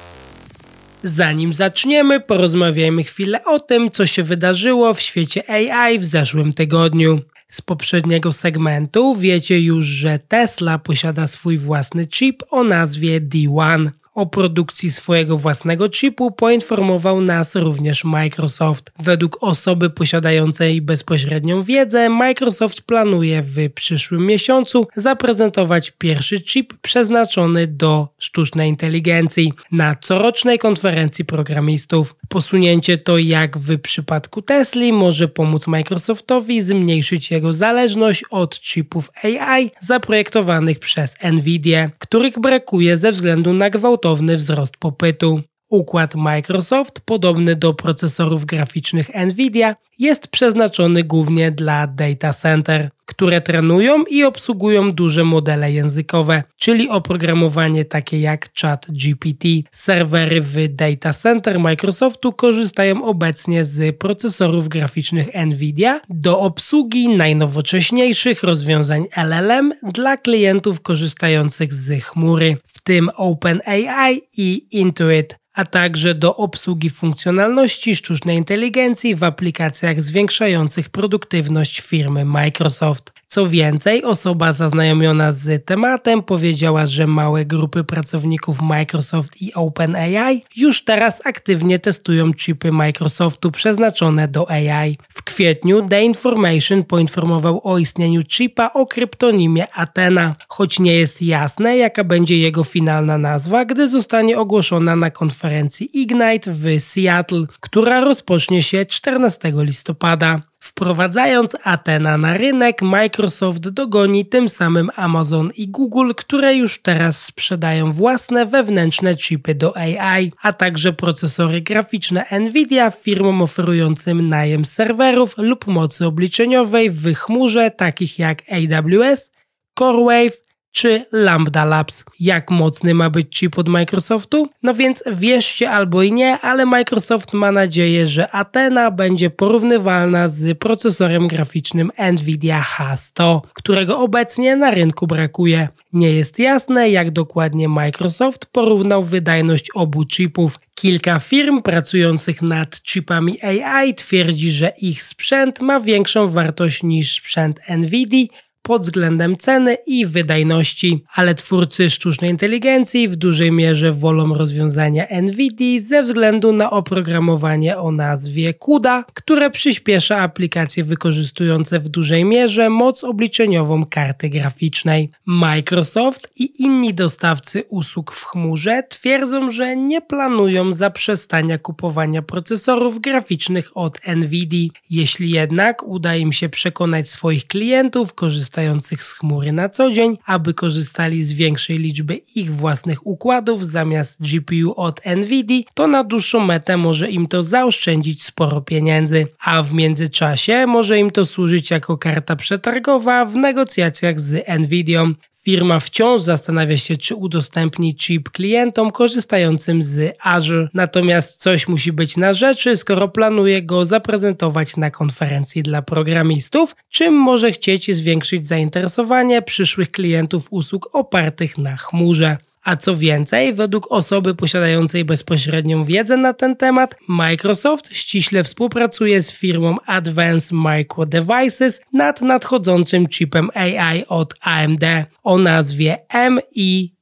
[1.03, 7.21] Zanim zaczniemy, porozmawiajmy chwilę o tym, co się wydarzyło w świecie AI w zeszłym tygodniu.
[7.47, 13.89] Z poprzedniego segmentu wiecie już, że Tesla posiada swój własny chip o nazwie D1.
[14.17, 18.91] O produkcji swojego własnego chipu poinformował nas również Microsoft.
[18.99, 28.07] Według osoby posiadającej bezpośrednią wiedzę, Microsoft planuje w przyszłym miesiącu zaprezentować pierwszy chip przeznaczony do
[28.17, 32.15] sztucznej inteligencji na corocznej konferencji programistów.
[32.29, 39.71] Posunięcie to, jak w przypadku Tesla, może pomóc Microsoftowi zmniejszyć jego zależność od chipów AI
[39.81, 45.41] zaprojektowanych przez Nvidia, których brakuje ze względu na gwałtowne gwałtowny wzrost popytu.
[45.69, 54.03] Układ Microsoft, podobny do procesorów graficznych Nvidia, jest przeznaczony głównie dla data center, które trenują
[54.03, 59.47] i obsługują duże modele językowe, czyli oprogramowanie takie jak ChatGPT.
[59.71, 69.05] Serwery w data center Microsoftu korzystają obecnie z procesorów graficznych Nvidia do obsługi najnowocześniejszych rozwiązań
[69.17, 76.89] LLM dla klientów korzystających z chmury, w tym OpenAI i Intuit a także do obsługi
[76.89, 83.16] funkcjonalności sztucznej inteligencji w aplikacjach zwiększających produktywność firmy Microsoft.
[83.29, 90.83] Co więcej, osoba zaznajomiona z tematem powiedziała, że małe grupy pracowników Microsoft i OpenAI już
[90.83, 94.97] teraz aktywnie testują chipy Microsoftu przeznaczone do AI.
[95.09, 101.77] W kwietniu The Information poinformował o istnieniu chipa o kryptonimie Athena, choć nie jest jasne
[101.77, 108.63] jaka będzie jego finalna nazwa, gdy zostanie ogłoszona na konferencji Ignite w Seattle, która rozpocznie
[108.63, 110.41] się 14 listopada.
[110.67, 117.91] Wprowadzając Athena na rynek, Microsoft dogoni tym samym Amazon i Google, które już teraz sprzedają
[117.91, 125.67] własne wewnętrzne chipy do AI, a także procesory graficzne Nvidia firmom oferującym najem serwerów lub
[125.67, 129.31] mocy obliczeniowej w chmurze takich jak AWS,
[129.73, 130.46] CoreWave,
[130.77, 132.03] czy Lambda Labs.
[132.19, 134.49] Jak mocny ma być chip od Microsoftu?
[134.63, 140.57] No więc wierzcie albo i nie, ale Microsoft ma nadzieję, że Athena będzie porównywalna z
[140.57, 145.69] procesorem graficznym Nvidia H100, którego obecnie na rynku brakuje.
[145.93, 150.59] Nie jest jasne, jak dokładnie Microsoft porównał wydajność obu chipów.
[150.75, 157.59] Kilka firm pracujących nad chipami AI twierdzi, że ich sprzęt ma większą wartość niż sprzęt
[157.69, 158.27] Nvidia,
[158.67, 165.81] pod względem ceny i wydajności, ale twórcy sztucznej inteligencji w dużej mierze wolą rozwiązania NVIDIA
[165.81, 173.03] ze względu na oprogramowanie o nazwie CUDA, które przyspiesza aplikacje wykorzystujące w dużej mierze moc
[173.03, 175.09] obliczeniową karty graficznej.
[175.25, 183.77] Microsoft i inni dostawcy usług w chmurze twierdzą, że nie planują zaprzestania kupowania procesorów graficznych
[183.77, 184.69] od NVIDIA.
[184.89, 190.17] Jeśli jednak uda im się przekonać swoich klientów korzystających korzystających z chmury na co dzień,
[190.25, 196.39] aby korzystali z większej liczby ich własnych układów zamiast GPU od Nvidia, to na dłuższą
[196.39, 201.97] metę może im to zaoszczędzić sporo pieniędzy, a w międzyczasie może im to służyć jako
[201.97, 205.05] karta przetargowa w negocjacjach z Nvidia.
[205.47, 212.17] Firma wciąż zastanawia się, czy udostępni chip klientom korzystającym z Azure, natomiast coś musi być
[212.17, 219.41] na rzeczy, skoro planuje go zaprezentować na konferencji dla programistów, czym może chcieć zwiększyć zainteresowanie
[219.41, 222.37] przyszłych klientów usług opartych na chmurze.
[222.67, 229.31] A co więcej, według osoby posiadającej bezpośrednią wiedzę na ten temat, Microsoft ściśle współpracuje z
[229.31, 234.83] firmą Advanced Micro Devices nad nadchodzącym chipem AI od AMD
[235.23, 235.97] o nazwie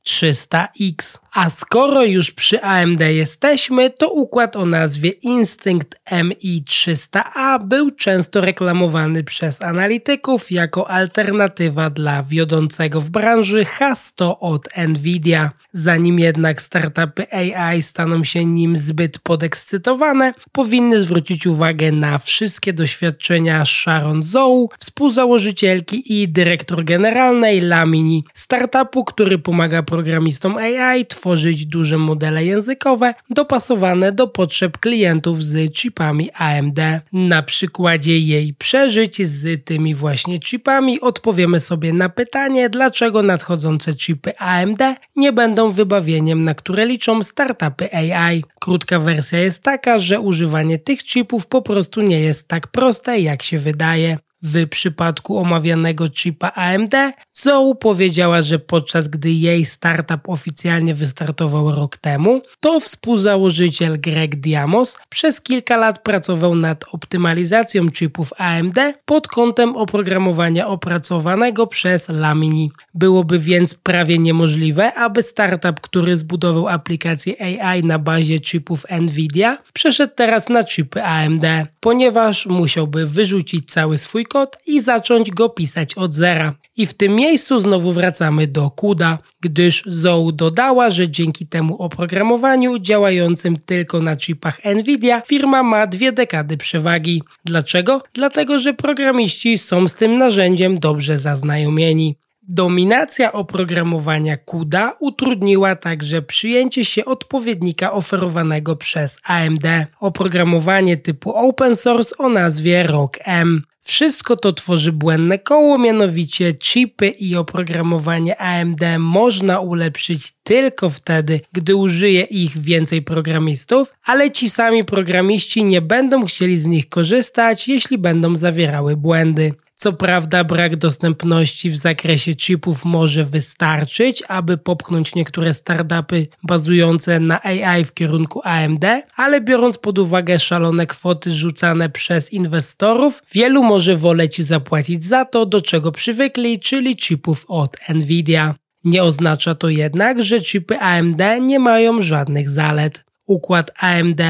[0.05, 1.17] MI300X.
[1.33, 9.23] A skoro już przy AMD jesteśmy, to układ o nazwie Instinct MI300A był często reklamowany
[9.23, 15.51] przez analityków jako alternatywa dla wiodącego w branży H100 od Nvidia.
[15.73, 23.65] Zanim jednak startupy AI staną się nim zbyt podekscytowane, powinny zwrócić uwagę na wszystkie doświadczenia
[23.65, 32.45] Sharon Zhou, współzałożycielki i dyrektor generalnej Lamini, startupu, który pomaga programistom AI tworzyć duże modele
[32.45, 36.79] językowe dopasowane do potrzeb klientów z chipami AMD.
[37.13, 44.37] Na przykładzie jej przeżyć z tymi właśnie chipami odpowiemy sobie na pytanie, dlaczego nadchodzące chipy
[44.37, 44.81] AMD
[45.15, 48.43] nie będą wybawieniem, na które liczą startupy AI.
[48.59, 53.43] Krótka wersja jest taka, że używanie tych chipów po prostu nie jest tak proste, jak
[53.43, 54.17] się wydaje.
[54.47, 56.93] W przypadku omawianego chipa AMD,
[57.33, 64.97] Zoe powiedziała, że podczas gdy jej startup oficjalnie wystartował rok temu, to współzałożyciel Greg Diamos
[65.09, 72.71] przez kilka lat pracował nad optymalizacją chipów AMD pod kątem oprogramowania opracowanego przez Lamini.
[72.93, 80.13] Byłoby więc prawie niemożliwe, aby startup, który zbudował aplikację AI na bazie chipów Nvidia, przeszedł
[80.15, 81.45] teraz na chipy AMD,
[81.79, 86.53] ponieważ musiałby wyrzucić cały swój kod i zacząć go pisać od zera.
[86.77, 92.79] I w tym miejscu znowu wracamy do CUDA, gdyż Zoe dodała, że dzięki temu oprogramowaniu
[92.79, 97.23] działającym tylko na chipach Nvidia firma ma dwie dekady przewagi.
[97.45, 98.01] Dlaczego?
[98.13, 102.15] Dlatego, że programiści są z tym narzędziem dobrze zaznajomieni.
[102.47, 109.63] Dominacja oprogramowania CUDA utrudniła także przyjęcie się odpowiednika oferowanego przez AMD.
[109.99, 113.61] Oprogramowanie typu open source o nazwie ROCK-M.
[113.87, 121.75] Wszystko to tworzy błędne koło, mianowicie chipy i oprogramowanie AMD można ulepszyć tylko wtedy, gdy
[121.75, 127.97] użyje ich więcej programistów, ale ci sami programiści nie będą chcieli z nich korzystać, jeśli
[127.97, 129.53] będą zawierały błędy.
[129.85, 137.43] Co prawda brak dostępności w zakresie chipów może wystarczyć, aby popchnąć niektóre startupy bazujące na
[137.43, 143.95] AI w kierunku AMD, ale biorąc pod uwagę szalone kwoty rzucane przez inwestorów, wielu może
[143.95, 148.55] woleć zapłacić za to, do czego przywykli, czyli chipów od Nvidia.
[148.83, 153.05] Nie oznacza to jednak, że chipy AMD nie mają żadnych zalet.
[153.25, 154.21] Układ AMD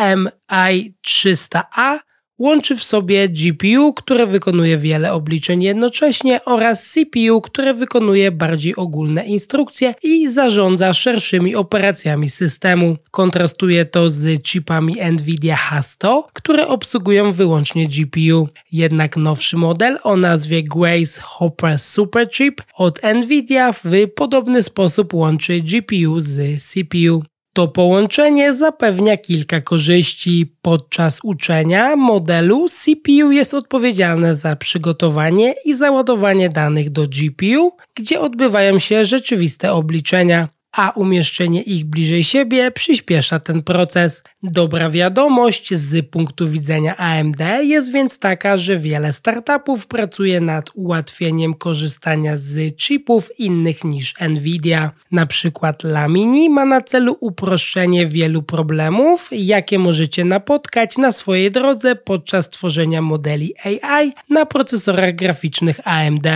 [0.00, 1.98] MI300A
[2.42, 9.24] Łączy w sobie GPU, które wykonuje wiele obliczeń jednocześnie oraz CPU, które wykonuje bardziej ogólne
[9.24, 12.96] instrukcje i zarządza szerszymi operacjami systemu.
[13.10, 18.48] Kontrastuje to z chipami Nvidia H100, które obsługują wyłącznie GPU.
[18.72, 23.82] Jednak nowszy model o nazwie Grace Hopper Superchip od Nvidia w
[24.16, 27.31] podobny sposób łączy GPU z CPU.
[27.52, 30.54] To połączenie zapewnia kilka korzyści.
[30.62, 38.78] Podczas uczenia modelu CPU jest odpowiedzialne za przygotowanie i załadowanie danych do GPU, gdzie odbywają
[38.78, 44.22] się rzeczywiste obliczenia a umieszczenie ich bliżej siebie przyspiesza ten proces.
[44.42, 51.54] Dobra wiadomość z punktu widzenia AMD jest więc taka, że wiele startupów pracuje nad ułatwieniem
[51.54, 54.90] korzystania z chipów innych niż Nvidia.
[55.10, 61.96] Na przykład Lamini ma na celu uproszczenie wielu problemów, jakie możecie napotkać na swojej drodze
[61.96, 66.26] podczas tworzenia modeli AI na procesorach graficznych AMD.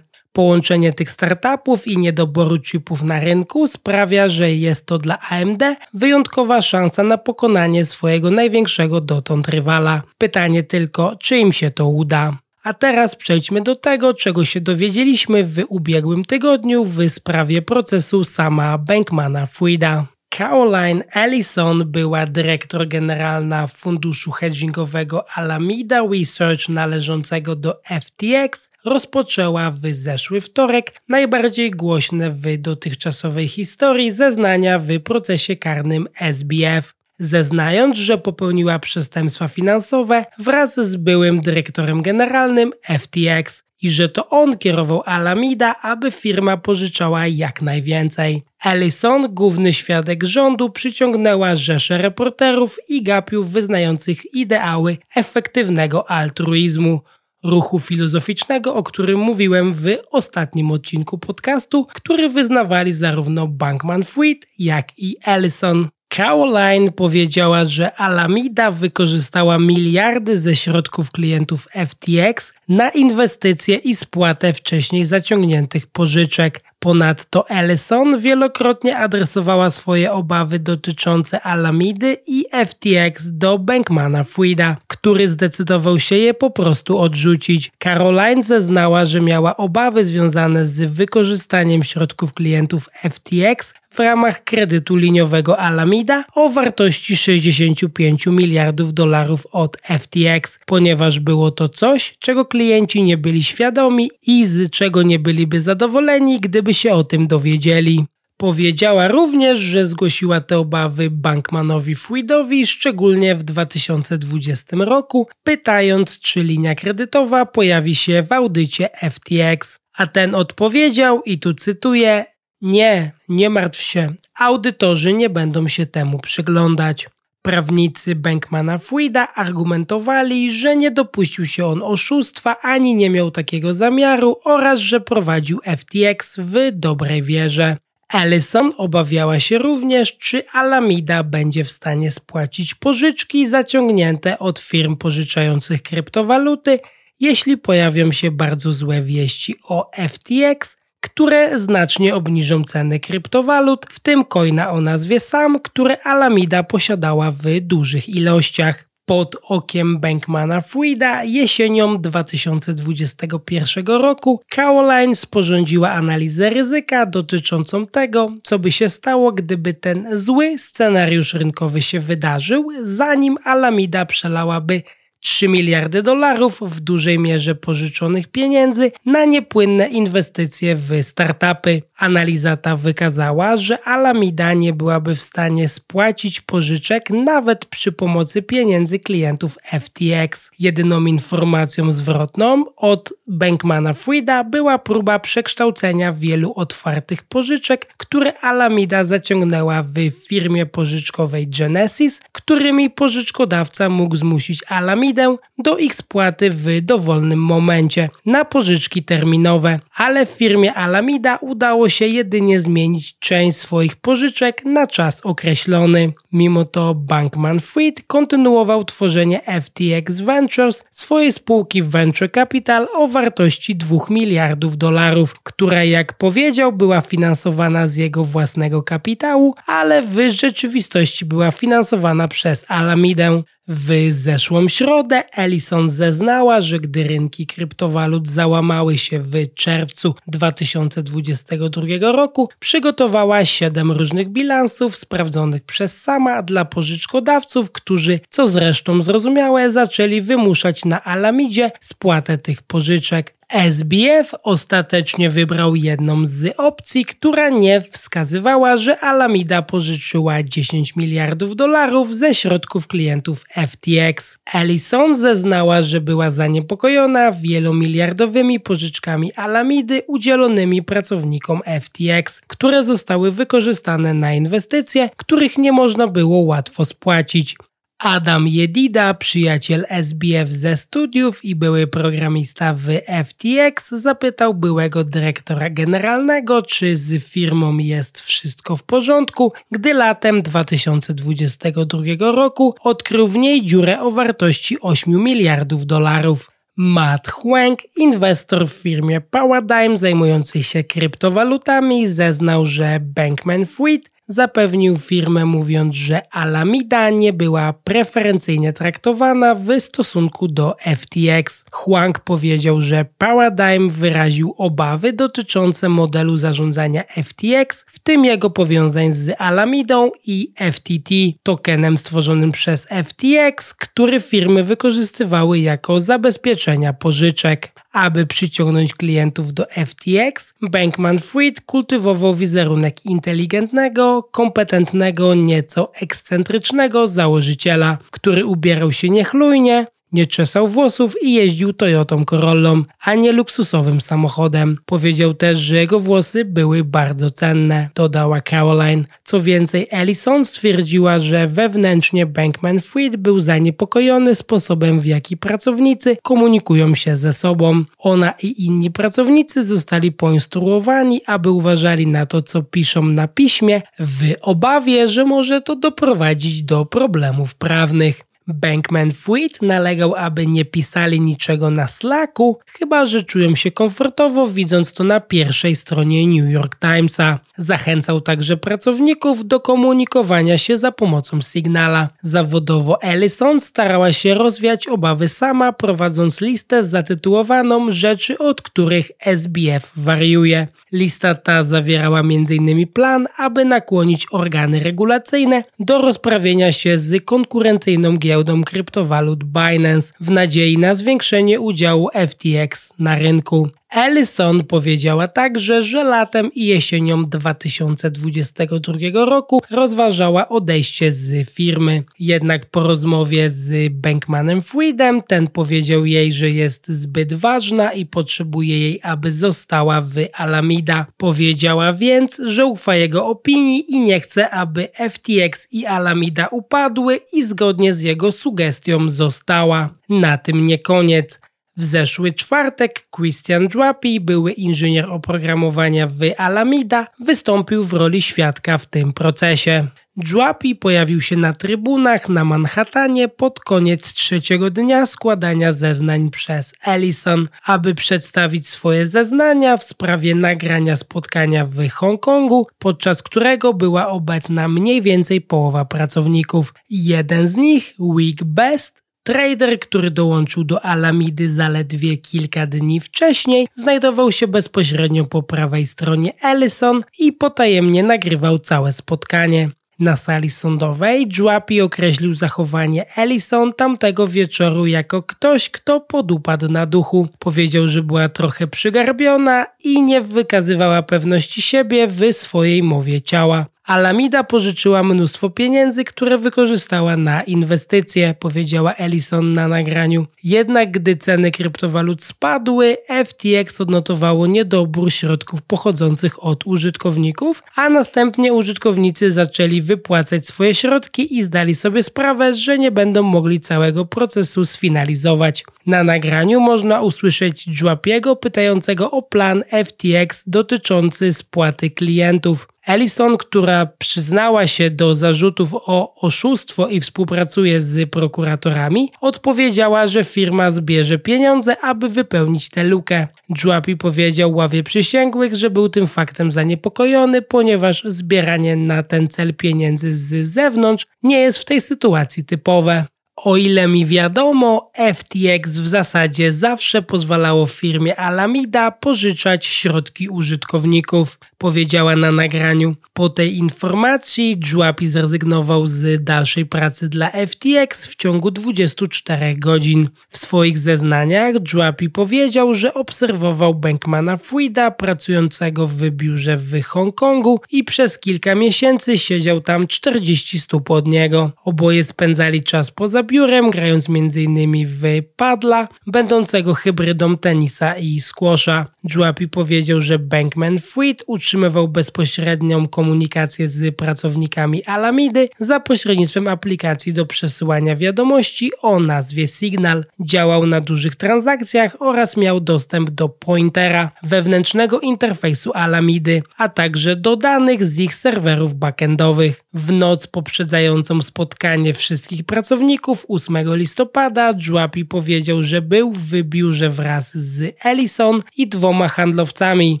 [0.32, 5.62] Połączenie tych startupów i niedoboru chipów na rynku sprawia, że jest to dla AMD
[5.94, 10.02] wyjątkowa szansa na pokonanie swojego największego dotąd rywala.
[10.18, 12.38] Pytanie tylko, czy im się to uda.
[12.62, 18.78] A teraz przejdźmy do tego, czego się dowiedzieliśmy w ubiegłym tygodniu w sprawie procesu sama
[18.78, 20.06] Bankmana Frida.
[20.34, 30.40] Caroline Ellison była dyrektor generalna funduszu hedgingowego Alameda Research należącego do FTX rozpoczęła w zeszły
[30.40, 39.48] wtorek najbardziej głośne w dotychczasowej historii zeznania w procesie karnym SBF zeznając, że popełniła przestępstwa
[39.48, 46.56] finansowe wraz z byłym dyrektorem generalnym FTX i że to on kierował Alameda, aby firma
[46.56, 48.42] pożyczała jak najwięcej.
[48.64, 57.00] Ellison, główny świadek rządu, przyciągnęła rzesze reporterów i gapiów wyznających ideały efektywnego altruizmu
[57.44, 65.16] ruchu filozoficznego, o którym mówiłem w ostatnim odcinku podcastu, który wyznawali zarówno Bankman-Fried, jak i
[65.24, 65.88] Ellison.
[66.16, 75.04] Caroline powiedziała, że Alameda wykorzystała miliardy ze środków klientów FTX na inwestycje i spłatę wcześniej
[75.04, 76.60] zaciągniętych pożyczek.
[76.78, 85.98] Ponadto Ellison wielokrotnie adresowała swoje obawy dotyczące Alamidy i FTX do Bankmana Frida, który zdecydował
[85.98, 87.72] się je po prostu odrzucić.
[87.78, 95.58] Caroline zeznała, że miała obawy związane z wykorzystaniem środków klientów FTX w ramach kredytu liniowego
[95.58, 103.16] Alameda o wartości 65 miliardów dolarów od FTX, ponieważ było to coś, czego klienci nie
[103.16, 108.04] byli świadomi i z czego nie byliby zadowoleni, gdyby się o tym dowiedzieli.
[108.36, 116.74] Powiedziała również, że zgłosiła te obawy Bankmanowi Fridowi, szczególnie w 2020 roku, pytając, czy linia
[116.74, 119.78] kredytowa pojawi się w audycie FTX.
[119.96, 122.24] A ten odpowiedział, i tu cytuję:
[122.62, 127.08] Nie, nie martw się, audytorzy nie będą się temu przyglądać.
[127.42, 134.36] Prawnicy Bankmana Frida argumentowali, że nie dopuścił się on oszustwa ani nie miał takiego zamiaru
[134.44, 137.76] oraz że prowadził FTX w dobrej wierze.
[138.14, 145.82] Ellison obawiała się również, czy Alameda będzie w stanie spłacić pożyczki zaciągnięte od firm pożyczających
[145.82, 146.78] kryptowaluty,
[147.20, 154.24] jeśli pojawią się bardzo złe wieści o FTX, które znacznie obniżą ceny kryptowalut, w tym
[154.24, 158.90] coina o nazwie SAM, które Alameda posiadała w dużych ilościach.
[159.06, 168.72] Pod okiem Bankmana Frida jesienią 2021 roku Caroline sporządziła analizę ryzyka dotyczącą tego, co by
[168.72, 174.82] się stało, gdyby ten zły scenariusz rynkowy się wydarzył, zanim Alameda przelałaby
[175.20, 181.82] 3 miliardy dolarów w dużej mierze pożyczonych pieniędzy na niepłynne inwestycje w startupy.
[182.00, 188.98] Analiza ta wykazała, że Alameda nie byłaby w stanie spłacić pożyczek nawet przy pomocy pieniędzy
[188.98, 190.50] klientów FTX.
[190.58, 199.82] Jedyną informacją zwrotną od Bankmana Frida była próba przekształcenia wielu otwartych pożyczek, które Alameda zaciągnęła
[199.82, 199.94] w
[200.28, 208.44] firmie pożyczkowej Genesis, którymi pożyczkodawca mógł zmusić Alamidę do ich spłaty w dowolnym momencie na
[208.44, 215.20] pożyczki terminowe, ale w firmie Alameda udało się jedynie zmienić część swoich pożyczek na czas
[215.20, 216.12] określony.
[216.32, 223.98] Mimo to Bankman Fried kontynuował tworzenie FTX Ventures, swojej spółki Venture Capital o wartości 2
[224.10, 231.50] miliardów dolarów, która jak powiedział była finansowana z jego własnego kapitału, ale w rzeczywistości była
[231.50, 233.42] finansowana przez Alamidę.
[233.72, 242.48] W zeszłą środę Ellison zeznała, że gdy rynki kryptowalut załamały się w czerwcu 2022 roku,
[242.58, 250.84] przygotowała 7 różnych bilansów sprawdzonych przez sama dla pożyczkodawców, którzy, co zresztą zrozumiałe, zaczęli wymuszać
[250.84, 253.39] na Alamidzie spłatę tych pożyczek.
[253.52, 262.16] SBF ostatecznie wybrał jedną z opcji, która nie wskazywała, że Alameda pożyczyła 10 miliardów dolarów
[262.16, 264.38] ze środków klientów FTX.
[264.54, 274.32] Ellison zeznała, że była zaniepokojona wielomiliardowymi pożyczkami Alamidy udzielonymi pracownikom FTX, które zostały wykorzystane na
[274.34, 277.56] inwestycje, których nie można było łatwo spłacić.
[278.00, 282.86] Adam Jedida, przyjaciel SBF ze studiów i były programista w
[283.24, 292.02] FTX, zapytał byłego dyrektora generalnego, czy z firmą jest wszystko w porządku, gdy latem 2022
[292.18, 296.50] roku odkrył w niej dziurę o wartości 8 miliardów dolarów.
[296.76, 305.44] Matt Huang, inwestor w firmie Paradigm zajmującej się kryptowalutami, zeznał, że Bankman Fried zapewnił firmę
[305.44, 311.64] mówiąc, że Alameda nie była preferencyjnie traktowana w stosunku do FTX.
[311.70, 319.34] Huang powiedział, że Paradigm wyraził obawy dotyczące modelu zarządzania FTX, w tym jego powiązań z
[319.38, 327.79] Alamidą i FTT, tokenem stworzonym przez FTX, który firmy wykorzystywały jako zabezpieczenia pożyczek.
[327.92, 338.46] Aby przyciągnąć klientów do FTX, Bankman Fried kultywował wizerunek inteligentnego, kompetentnego, nieco ekscentrycznego założyciela, który
[338.46, 344.76] ubierał się niechlujnie, nie czesał włosów i jeździł Toyotą Corollą, a nie luksusowym samochodem.
[344.86, 349.04] Powiedział też, że jego włosy były bardzo cenne, dodała Caroline.
[349.24, 356.94] Co więcej, Ellison stwierdziła, że wewnętrznie Bankman Fried był zaniepokojony sposobem, w jaki pracownicy komunikują
[356.94, 357.84] się ze sobą.
[357.98, 364.34] Ona i inni pracownicy zostali poinstruowani, aby uważali na to, co piszą na piśmie, w
[364.40, 368.29] obawie, że może to doprowadzić do problemów prawnych.
[368.54, 374.92] Bankman Fried nalegał, aby nie pisali niczego na Slacku, chyba że czują się komfortowo widząc
[374.92, 377.38] to na pierwszej stronie New York Timesa.
[377.58, 382.08] Zachęcał także pracowników do komunikowania się za pomocą Signala.
[382.22, 390.66] Zawodowo Ellison starała się rozwiać obawy sama, prowadząc listę zatytułowaną Rzeczy, od których SBF wariuje.
[390.92, 392.86] Lista ta zawierała m.in.
[392.86, 400.78] plan, aby nakłonić organy regulacyjne do rozprawienia się z konkurencyjną giełdą kryptowalut Binance w nadziei
[400.78, 403.68] na zwiększenie udziału FTX na rynku.
[403.90, 412.04] Ellison powiedziała także, że latem i jesienią 2022 roku rozważała odejście z firmy.
[412.18, 418.78] Jednak po rozmowie z Bankmanem Freedom ten powiedział jej, że jest zbyt ważna i potrzebuje
[418.78, 421.06] jej, aby została w Alameda.
[421.16, 427.44] Powiedziała więc, że ufa jego opinii i nie chce, aby FTX i Alameda upadły i
[427.44, 429.94] zgodnie z jego sugestią została.
[430.08, 431.40] Na tym nie koniec.
[431.80, 438.86] W zeszły czwartek Christian Drapi, były inżynier oprogramowania w Alameda, wystąpił w roli świadka w
[438.86, 439.86] tym procesie.
[440.16, 447.48] Drapi pojawił się na trybunach na Manhattanie pod koniec trzeciego dnia składania zeznań przez Ellison,
[447.64, 455.02] aby przedstawić swoje zeznania w sprawie nagrania spotkania w Hongkongu, podczas którego była obecna mniej
[455.02, 456.74] więcej połowa pracowników.
[456.90, 464.32] Jeden z nich, Wick Best, Trader, który dołączył do Alamidy zaledwie kilka dni wcześniej, znajdował
[464.32, 469.70] się bezpośrednio po prawej stronie Ellison i potajemnie nagrywał całe spotkanie.
[469.98, 477.28] Na sali sądowej Juapi określił zachowanie Ellison tamtego wieczoru jako ktoś, kto podupadł na duchu.
[477.38, 483.66] Powiedział, że była trochę przygarbiona i nie wykazywała pewności siebie w swojej mowie ciała.
[483.90, 490.26] Alameda pożyczyła mnóstwo pieniędzy, które wykorzystała na inwestycje, powiedziała Ellison na nagraniu.
[490.44, 499.30] Jednak gdy ceny kryptowalut spadły, FTX odnotowało niedobór środków pochodzących od użytkowników, a następnie użytkownicy
[499.32, 505.64] zaczęli wypłacać swoje środki i zdali sobie sprawę, że nie będą mogli całego procesu sfinalizować.
[505.86, 512.69] Na nagraniu można usłyszeć Juapiego pytającego o plan FTX dotyczący spłaty klientów.
[512.86, 520.70] Ellison, która przyznała się do zarzutów o oszustwo i współpracuje z prokuratorami, odpowiedziała, że firma
[520.70, 523.28] zbierze pieniądze, aby wypełnić tę lukę.
[523.64, 530.16] Juapi powiedział ławie przysięgłych, że był tym faktem zaniepokojony, ponieważ zbieranie na ten cel pieniędzy
[530.16, 533.04] z zewnątrz nie jest w tej sytuacji typowe.
[533.44, 542.16] O ile mi wiadomo, FTX w zasadzie zawsze pozwalało firmie Alameda pożyczać środki użytkowników, powiedziała
[542.16, 542.96] na nagraniu.
[543.12, 550.08] Po tej informacji Juapi zrezygnował z dalszej pracy dla FTX w ciągu 24 godzin.
[550.28, 557.84] W swoich zeznaniach Juapi powiedział, że obserwował Bankmana Frida pracującego w biurze w Hongkongu i
[557.84, 561.52] przez kilka miesięcy siedział tam 40 stóp od niego.
[561.64, 564.86] Oboje spędzali czas poza biurem, grając m.in.
[564.86, 565.02] w
[565.36, 568.86] padla, będącego hybrydą tenisa i squasha.
[569.14, 577.26] Juapi powiedział, że Bankman Fried utrzymywał bezpośrednią komunikację z pracownikami Alamidy za pośrednictwem aplikacji do
[577.26, 580.04] przesyłania wiadomości o nazwie Signal.
[580.20, 587.36] Działał na dużych transakcjach oraz miał dostęp do pointera, wewnętrznego interfejsu Alamidy, a także do
[587.36, 589.64] danych z ich serwerów backendowych.
[589.74, 597.30] W noc poprzedzającą spotkanie wszystkich pracowników 8 listopada Juapi powiedział, że był w biurze wraz
[597.34, 600.00] z Ellison i dwoma handlowcami.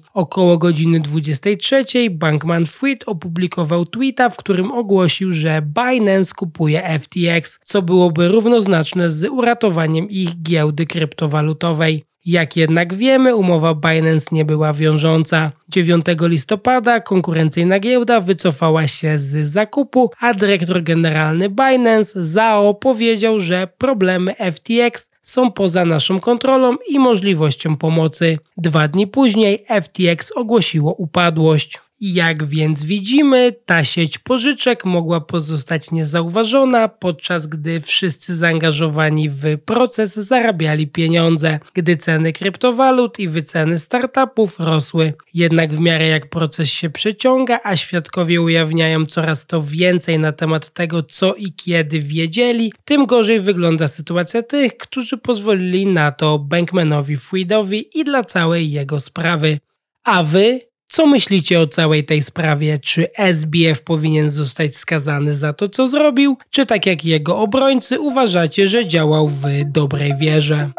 [0.14, 7.82] Około godziny 23 Bankman Fried opublikował tweeta, w którym ogłosił, że Binance kupuje FTX, co
[7.82, 12.09] byłoby równoznaczne z uratowaniem ich giełdy kryptowalutowej.
[12.26, 15.52] Jak jednak wiemy, umowa Binance nie była wiążąca.
[15.68, 23.68] 9 listopada konkurencyjna giełda wycofała się z zakupu, a dyrektor generalny Binance Zao powiedział, że
[23.78, 28.38] problemy FTX są poza naszą kontrolą i możliwością pomocy.
[28.56, 31.80] Dwa dni później FTX ogłosiło upadłość.
[32.00, 40.14] Jak więc widzimy, ta sieć pożyczek mogła pozostać niezauważona, podczas gdy wszyscy zaangażowani w proces
[40.14, 45.14] zarabiali pieniądze, gdy ceny kryptowalut i wyceny startupów rosły.
[45.34, 50.70] Jednak w miarę jak proces się przeciąga, a świadkowie ujawniają coraz to więcej na temat
[50.70, 57.16] tego, co i kiedy wiedzieli, tym gorzej wygląda sytuacja tych, którzy pozwolili na to Bankmanowi
[57.16, 59.58] Friedowi i dla całej jego sprawy.
[60.04, 62.78] A wy co myślicie o całej tej sprawie?
[62.78, 66.36] Czy SBF powinien zostać skazany za to, co zrobił?
[66.50, 70.70] Czy tak jak jego obrońcy uważacie, że działał w dobrej wierze?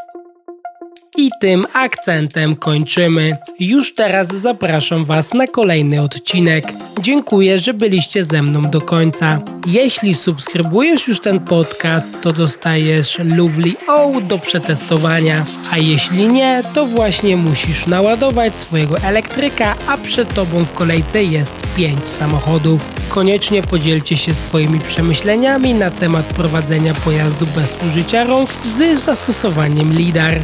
[1.18, 3.38] I tym akcentem kończymy.
[3.60, 6.66] Już teraz zapraszam Was na kolejny odcinek.
[7.02, 9.40] Dziękuję, że byliście ze mną do końca.
[9.68, 15.46] Jeśli subskrybujesz już ten podcast, to dostajesz Lovely O do przetestowania.
[15.72, 21.54] A jeśli nie, to właśnie musisz naładować swojego elektryka, a przed Tobą w kolejce jest
[21.76, 22.90] 5 samochodów.
[23.10, 30.44] Koniecznie podzielcie się swoimi przemyśleniami na temat prowadzenia pojazdu bez użycia rąk z zastosowaniem LIDAR.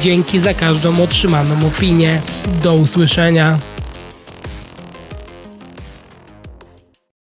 [0.00, 2.20] Dzięki za każdą otrzymaną opinię.
[2.62, 3.58] Do usłyszenia.